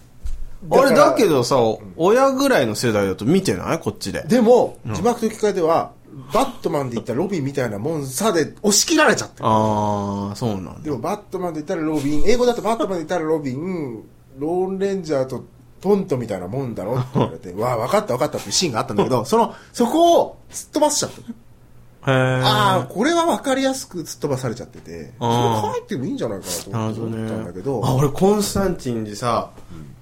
[0.70, 1.56] あれだけどさ、
[1.96, 3.78] 親ぐらいの世代だと見てない？
[3.78, 4.22] こっちで。
[4.26, 5.92] でも、字幕と吹き替えでは、
[6.34, 9.46] バットマンで言ったらロビンみたいなもんさで押し切られちゃってる。
[9.48, 10.80] ああ、そうなんだ。
[10.82, 14.02] でもバットマンで言ったらロビン、英語だとバットマンで言ったらロビン、
[14.38, 15.44] ローンレンジャーと
[15.80, 22.12] トントみたいなもんだろって言われて、 わあ、分かった分かったっていうシーンがあったんだけど、その、そこをすっ飛ばしちゃった。
[22.12, 22.40] へえ。
[22.44, 27.08] ああ、これは分かりやすくすっ飛ばされちゃってて、それ書いてもいいんじゃないかなと思。
[27.08, 29.50] ったんだけど、あ、俺コンスタンティンでさ、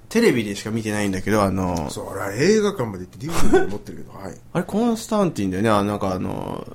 [0.08, 4.34] テレビでしか見てないんだけど、あの、そう、俺は映画館まで行って DVD 持ってるけど、はい。
[4.52, 6.66] あれコンスタンティンだよね、あなんかあの、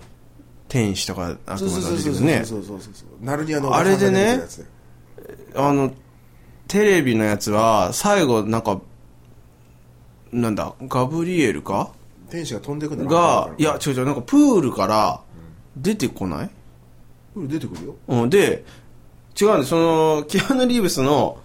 [0.67, 2.13] 天使とか悪魔がそうそうそうそう。
[2.13, 3.25] そうそうそうそう。
[3.25, 4.63] ナルニアのあれでねおばさんが出てくるやつだ
[5.61, 5.93] よあの、
[6.67, 8.81] テレビのやつは、最後なんか、
[10.31, 11.91] なんだ、ガブリエルか
[12.29, 15.21] 天使が飛んでくんだが、いや、違う違う、なんかプールから
[15.77, 16.49] 出てこない
[17.35, 17.95] うん出てくるよ。
[18.07, 18.63] うん、で、
[19.39, 21.37] 違うんで、その、キアヌ・リーブスの、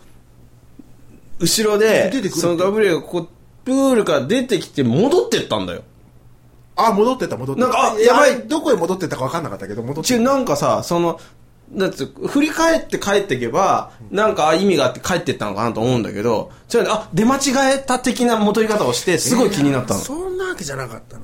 [1.38, 3.28] 後ろで出てくるっ、てそのガブリエルがこう、
[3.64, 5.82] プールから出てきて戻ってったんだよ。
[6.76, 7.70] あ、戻ってった、戻ってった。
[7.70, 10.24] なんかあやばいどこへ戻ってったか分かんなかったけど、戻ってちった。
[10.24, 11.20] なんかさ、その、
[11.72, 20.00] なんつう振り返って帰っていけば、なんかあ意味があって帰ってったのかなと思うんだけど、違うねあ、出間違えた的な戻り方をして、すごい気になったの。
[20.00, 21.22] そんなわけじゃなかったな。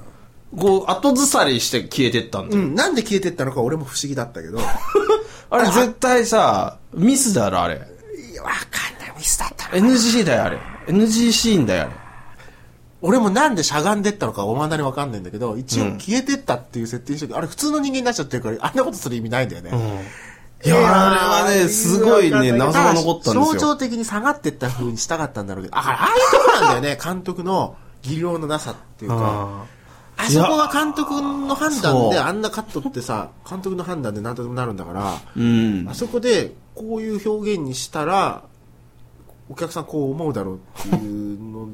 [0.57, 2.63] こう、後ずさりして消えてったんだよ。
[2.63, 4.59] うん、なんで消えてったのか俺も不思議だったけど。
[4.59, 4.63] い
[5.51, 7.81] あれ絶対さ、ミスだろ、あれ。
[8.35, 9.04] や、わかんない。
[9.25, 10.59] ミスだったな NG だよ、あれ。
[10.87, 11.91] NG シーンだよ、あれ。
[13.01, 19.71] 俺もなんでしゃがんでったのかおまだにわかんないんだけど、一応消えてったっていう設定にしてるけどあれ普通の人間になっちゃってるから、あんなことする意味ないんだよね。
[20.65, 29.19] いやあれはねすごいね謎が残ったんですよ象徴的に下がってった風にしたかったんだろうけど、あ、ああいうとこなんだよね、 監督の技量のなさっていうか。
[29.21, 29.65] あ
[30.17, 35.95] あそこが監督の判断であんなカットってさ、監督の判断で何とでもなるんだから、うんあ。
[35.95, 38.45] そこでこういう表現にしたら、
[39.49, 41.69] お客さんこう思うだろうっていうの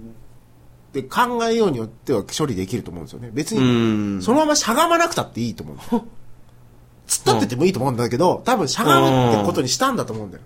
[0.92, 3.30] で考えようによっては処理できると思うんですよね。
[3.32, 4.22] 別うに、ん。
[4.22, 5.90] そのまましゃがまなくたっていいと思うんだよ。
[7.06, 10.42] 突っ立っててもいいと思うんだけど、多分しゃがむってことにしたんだと思うんだよ。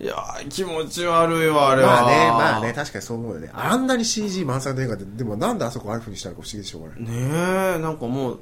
[0.00, 2.02] いやー気持ち悪いわ、あれは。
[2.02, 2.72] まあね、まあね、。
[2.72, 3.50] 確かにそう思うよね。
[3.52, 7.02] あんなに CG 満載の映画で、でもなんであそこああいう風にしたのか不思議でしょうがない。
[7.02, 7.08] ね
[7.76, 8.40] え、なんかもう、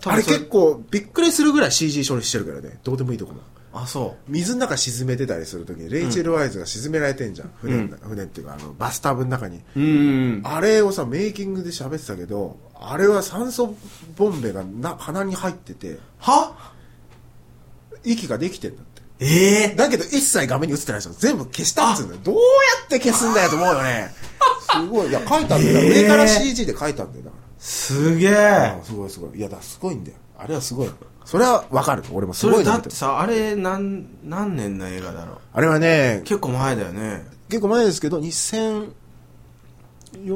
[0.00, 2.80] 多あれ結構びっくりするぐらい CG 処理してるからね。
[2.82, 3.40] どうでもいいとこも。
[3.82, 7.50] あ、そ水の中沈めてたりするときに、レイチェル・ワイズが沈められてんじゃん。
[7.60, 9.62] 船船っていうか、あの、バスタブの中に。
[10.44, 13.74] あれをさ、メイキングで喋ってたけど、あれは酸素
[14.16, 16.72] ボンベがな鼻に入ってては？
[18.04, 19.02] 息ができてんだって。
[19.18, 22.40] ええだけど一切画面に映ってないでしょ全部消したっつうんだよどうや
[22.84, 24.10] って消すんだよと思うよね。
[24.70, 25.08] すごい。
[25.08, 26.02] いや書いたんだよ、えー？
[26.02, 28.30] 上から CG で書いたんだよだかすげえ。
[28.32, 29.38] らすごいすごい。
[29.38, 30.18] いやだすごいんだよ。
[30.38, 30.90] あれはすごい
[31.26, 32.04] それはわかる。
[32.12, 35.38] 俺もすごいなってさあれ何何年の映画だろう？
[35.52, 37.26] あれはね結構前だよね。
[37.48, 38.90] 結構前ですけど2004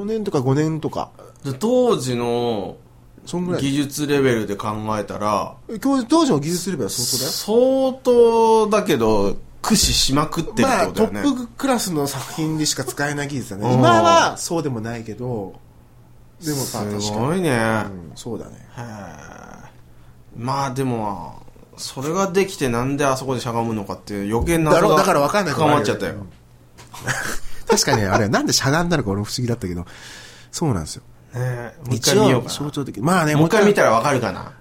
[0.05, 1.11] 年とか5年とか。
[1.45, 2.77] で当時の
[3.25, 3.63] そんぐらい。
[3.63, 4.69] 技術レベルで考
[4.99, 7.31] えたら当時の技術レベルは相当だよ。
[7.31, 13.69] 相当だけど駆使しまくってるってまあトことだよね、ップクラスの作品でしか使えない技術だね。
[13.69, 13.75] うん。
[13.75, 15.55] 今はそうでもないけど。
[16.45, 17.03] でもまあ確かに。
[17.03, 18.53] すごいね、うん、そうだね。
[18.77, 19.50] へえ
[20.37, 21.43] まあでも
[21.77, 26.27] それができてなんであそこでしゃがむのかっていう余計なだろだから分かんない深まっちゃったよ、
[27.67, 29.87] 確かにあれなんでしゃがんだのか俺も不思議だったけど。
[30.53, 31.03] そうなんですよ。
[31.33, 33.01] ねえもう一回見ようか象徴的。
[33.01, 33.65] まあねなもう一回。
[33.65, 34.53] 見たらわかるかな。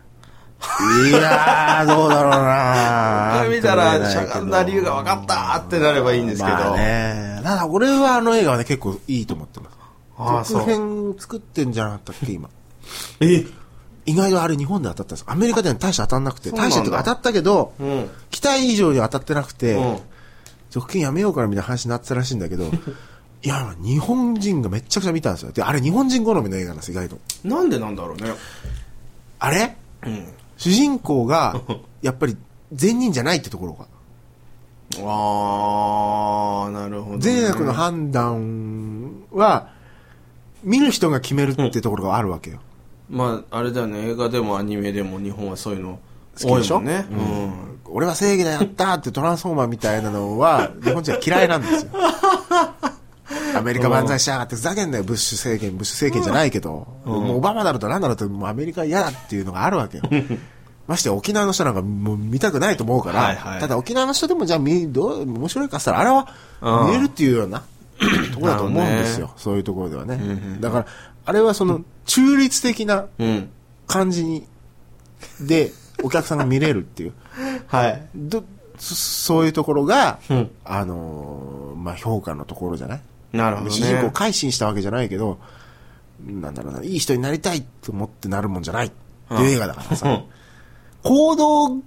[1.08, 7.42] いやーどうだろうなもう一回見たらしゃがんだ理由が分かったってなればいいんですけど、まあね。
[7.44, 9.78] ただ俺はあの映画はね結構いいと思ってます。
[10.18, 10.60] ああそう。
[10.60, 12.50] 続編作ってんじゃなかったっけ今。
[13.22, 13.46] え
[14.10, 15.26] 意外とあれ日本で当たったんです。
[15.28, 18.10] アメリカでは大して当たんなくて大してとか当たったけど、うん。
[18.32, 20.00] 期待以上に当たってなくて、うん。
[20.70, 25.52] 続編やめようかなみたいな話になってたらしいんだけどいや日本人がめっちゃくちゃ見たんですよ。
[25.52, 27.18] であれ日本人好みの映画なんです意外と。
[27.44, 28.34] なんでなんだろうね。
[29.40, 29.76] あれ？
[30.06, 30.28] うん。
[30.58, 31.62] 主人公が
[32.02, 32.38] やっぱり
[32.74, 33.88] 善人じゃないってところが。
[35.02, 39.70] ああなるほど、ね、善悪の判断は
[40.64, 42.60] 見る人が決めるってところがあるわけよ、
[43.10, 44.10] まああれだよね。
[44.10, 46.00] 映画でもアニメでも日本はそういうの
[46.40, 47.06] 多いもんね。
[47.10, 47.80] うん。
[47.92, 51.92] 俺は正義だやったってトランスフォーマーみたいなのは日本人は嫌いなんですよ。
[53.56, 55.04] アメリカ万歳しやがってふざけんなよ。
[55.04, 60.04] ブッシュ政権ブッシュ政権じゃないけど、もうオバマだろうとなんだろうともうアメリカは嫌だっていうのがあるわけよ。
[60.88, 63.60] ましてや沖縄の人なんかもう見たくないと思うから、はいはい。
[63.60, 66.28] ただ沖縄の人でもじゃあ見どう面白いかっつったらあれは
[66.62, 67.64] うん見えるっていうような
[68.34, 70.20] ところだと思うんですよ、そういうところではね、
[70.60, 70.86] だから
[71.26, 73.50] あれはその中立的なうん。
[73.88, 74.46] 感じに
[75.42, 75.72] で
[76.04, 77.14] お客さんが見れるっていう。
[77.68, 78.08] はい。
[78.16, 78.44] ど
[78.78, 80.52] そそういうところが、うん。
[80.64, 83.02] あのーまあ、評価のところじゃない、
[83.34, 83.76] なるほどね。
[83.76, 85.40] 主人公を改心したわけじゃないけど
[86.26, 88.92] なんだろうないい人になりたいと思ってなるもんじゃないっ
[89.30, 90.24] ていう映画だからさ、うん。
[91.04, 91.78] 行動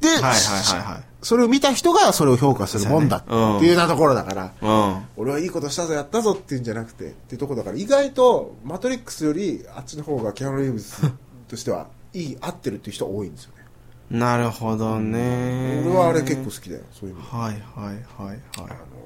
[0.00, 1.04] で、はいはいはいはい。
[1.22, 5.02] それを見た人がそれを評価するもんだっていうようなところだから、うん。
[5.16, 11.02] 俺はいいことしたぞやったぞっていうんじゃなくてっていうところだから意外とマトリックスよりあっちの方がキアヌ・リーブス
[11.48, 13.64] としてはいい合ってるっていう人多いんですよね。
[14.10, 15.82] なるほどね。
[15.84, 18.68] 俺はあれ結構好きだよそういう意味ではいはいはい。
[18.68, 18.96] はい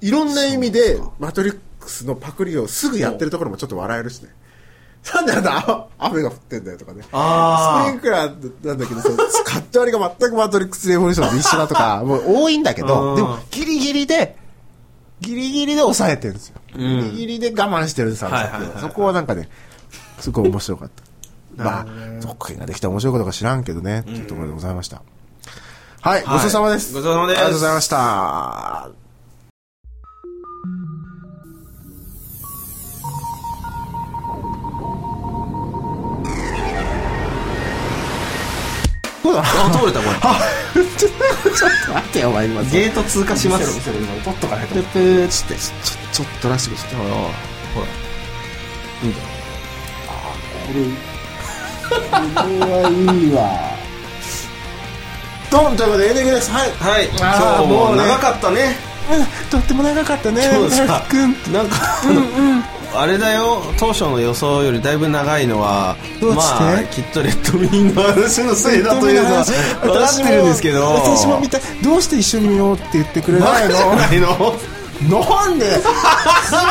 [0.00, 4.28] いろんな意味でマトリックスのパクリをすぐやってるところもちょっと笑えるしね
[5.14, 7.02] なんであんなあ雨が降ってんだよとかね。
[7.02, 9.08] スプあリンクラーなんだけどさ
[9.44, 12.88] カット割りが全くマトリックスレボリューションと一緒だとか もう多いんだけうん。
[12.88, 14.36] どでもギリギリで
[15.20, 16.78] ギリギリで抑えてるんですよ、ん。
[16.78, 19.48] ギリギリで我慢してるさ、はいはいはいそこはなんかね
[20.20, 20.90] すごい面白かっ
[21.56, 21.64] た。
[21.64, 21.86] まあ
[22.20, 25.00] 続編ができたら面白いことか知らんけどね、っていうところでございました。
[26.02, 26.92] はい、ごちそうさまです。
[26.92, 27.38] ごちそうさまです。
[27.38, 29.05] ありがとうございました
[39.26, 39.42] そうだ。
[39.42, 40.84] なあ通れたこれ。
[40.96, 41.12] ちょっ
[41.42, 43.74] とちょっと待ってよお前今ゲート通過します。
[43.74, 44.88] 見せろ見せろ今ポッとから入プった。
[44.88, 47.16] ープーっつってちょちょっとらしくしてほらほ
[47.80, 47.86] ら
[49.02, 49.24] いいんだよ
[50.66, 50.80] これ
[51.86, 53.76] これはいいわ
[55.50, 57.18] ドンということでエンディングですはいはい今
[57.62, 58.76] 日も長かったね
[59.10, 61.76] うんとっても長かったね今日さくんなんか、
[63.00, 63.62] あれだよ。
[63.78, 66.64] 当初の予想よりだいぶ長いのはどうして？
[66.64, 69.44] まあきっとレッドミーの話のせいだというのは
[69.82, 70.82] 分かってるんですけど。
[70.94, 71.58] 私も見た。
[71.58, 73.94] いどうして一緒に見ようって言ってくれないの？
[73.96, 74.54] ないの？
[75.10, 75.66] なんで？
[75.66, 75.84] 鈴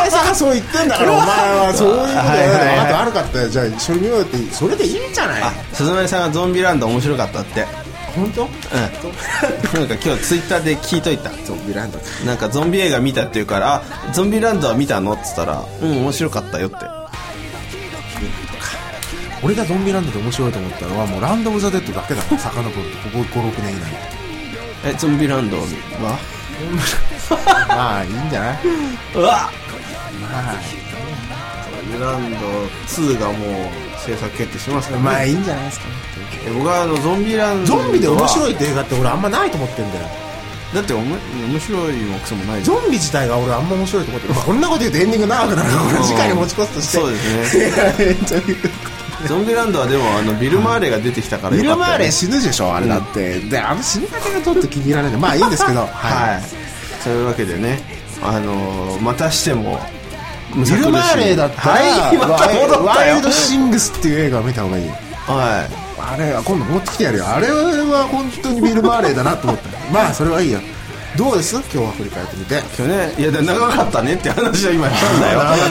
[0.07, 2.79] 江さんがそう言ってんだから お前はそういうことやはいはいはい。
[2.79, 5.43] あと悪かったよじゃあ一緒に見ようってそれでいいんじゃない？
[5.43, 7.65] あ鈴丸さんがゾンビランド面白かったって
[8.15, 8.43] 本当？
[8.43, 8.49] うん。
[8.49, 8.55] な
[9.85, 11.29] んか今日ツイッターで聞いといた。
[11.45, 11.99] ゾンビランド。
[12.25, 13.75] なんかゾンビ映画見たって言うから
[14.09, 16.77] 「あゾンビランドは見たの?」っつったら「うん面白かったよ」って。
[19.43, 22.79] 俺がゾンビランドで面白いと思ったのはもうランド・オブ・ザ・デッドだけだから遡ると。
[23.09, 23.91] ここ56年以内。
[24.87, 25.63] えゾンビランドは？
[27.69, 28.57] まあいいんじゃない？
[29.13, 29.51] うわ
[30.21, 30.59] まあゾ
[31.83, 32.47] ンビランド
[32.87, 33.35] 2がもう
[34.05, 35.05] 制作決定しますからね。
[35.05, 35.91] まあいいんじゃないですかね。
[36.47, 40.07] え僕はあのゾンビランゾンビで面白いって映画って俺あんまないと思ってんだよ。
[40.73, 41.15] だっておも
[41.47, 44.33] 面白いもクソもないじゾンビ自体が俺あんま面白いと思ってる。
[44.33, 46.97] こんなこと言うとエンディング長くなるから次回に持ち越すとして。
[46.97, 48.15] そうですね。
[49.27, 55.79] ゾンビランドはでもあのビル・マーレーが出てきたからビル・マーレ死ぬでしょあれだって、であの死に方がちょっと気に入らないまあいいんですけど。
[55.79, 56.43] はい、はい。
[57.03, 57.79] そういうわけでね
[58.23, 59.79] あのーまたしても
[60.55, 62.85] ビル・マーレーだったら、はいまた戻ったよ。
[62.85, 67.27] ワイルド・シングスっていう映画を見た方がいいはあれは今度持ってきてやるよ。
[67.27, 69.69] あれは本当にビル・マーレーだなと思った。
[69.91, 70.59] まあそれはいいよ。
[71.17, 71.55] どうです？
[71.55, 72.55] 今日は振り返ってみて。
[72.55, 75.09] い今日ねいやで長かったねって話を今した。
[75.17, 75.39] んだよ。
[75.39, 75.69] 長かっ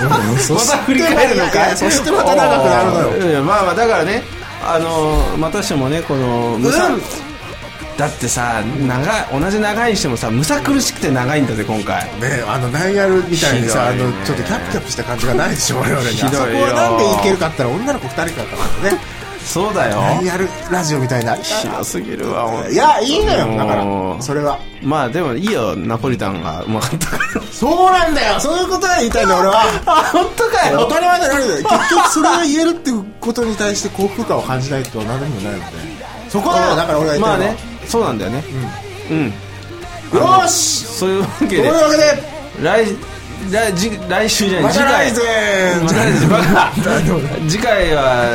[0.00, 0.36] た、うん。
[0.40, 1.50] そしてまた振り返るのか。
[1.50, 3.26] いいやいやそしてまた長くなるのよ。
[3.30, 4.22] いやまあまあだからね
[4.66, 7.02] あのーまたしてもねこのむさ、うん
[7.96, 12.04] だってさ長い同じ長いにしてもさむさ苦しくて長いんだぜ今回。
[12.20, 14.02] ねあのナイアルみたいにさ、ね。
[14.02, 16.38] のちょっとキャピキャピした感じがないでしょ我々にひどいよ。
[16.38, 18.98] あそこはなんでいけるかって言ったら女の子2人からからね。
[19.44, 20.00] そうだよ。
[20.00, 21.36] ナイアルラジオみたいな。
[21.36, 24.22] ひどすぎるわいやいいのよだから。
[24.22, 24.58] それは。
[24.82, 25.76] まあでもいいよ。
[25.76, 27.42] ナポリタンがうまかったから。
[27.52, 28.40] そうなんだよ。
[28.40, 29.62] そういうことが言いたいんだよ俺は。
[29.86, 31.64] あ本当か当たり前だよ結
[31.94, 35.64] 局それが言えるっていうことに対して幸福感を感じないと何でもないので。
[36.30, 37.38] そこだよだから俺が言ってるのは。
[37.38, 38.44] まあねそうなんだよね。
[39.10, 41.56] うん、よーしそういうわけで。
[41.56, 42.22] というわけで
[42.62, 42.86] 来
[43.50, 45.12] 来次来週じゃない次回。
[45.82, 46.28] また来週。
[46.28, 46.72] バ カ
[47.48, 48.26] 次回は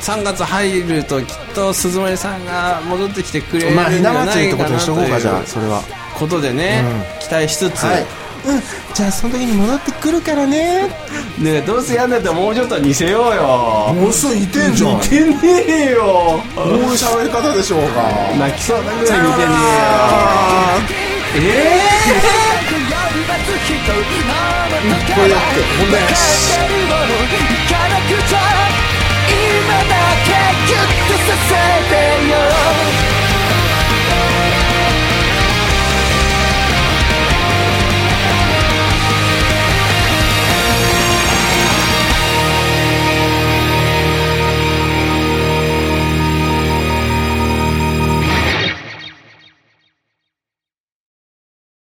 [0.00, 5.82] 3月入るときっと鈴森さんが戻ってきてくれるんじゃまあひな祭りってことにしとこうかじゃあそれは。
[6.14, 6.84] ことでね、
[7.20, 8.60] 期待しつつ、はいうん。
[8.94, 10.88] じゃあその時に戻ってくるからね。
[11.38, 13.94] ねどうせやんだったらもうちょっと似せようよ。
[13.94, 15.00] もうすぐ似てんじゃん。
[15.00, 15.36] 似てね
[15.68, 16.42] えよ。
[16.54, 18.02] どういう喋り方でしょうか
[18.38, 19.52] 泣きそうなぐらい似てねえよ。
[21.34, 22.62] ええー
[24.82, 26.58] これだって問題なし。
[26.58, 26.68] 今
[29.84, 30.30] だけ
[30.66, 31.54] ギュッとさせ
[31.88, 31.94] て。
[32.28, 33.21] よ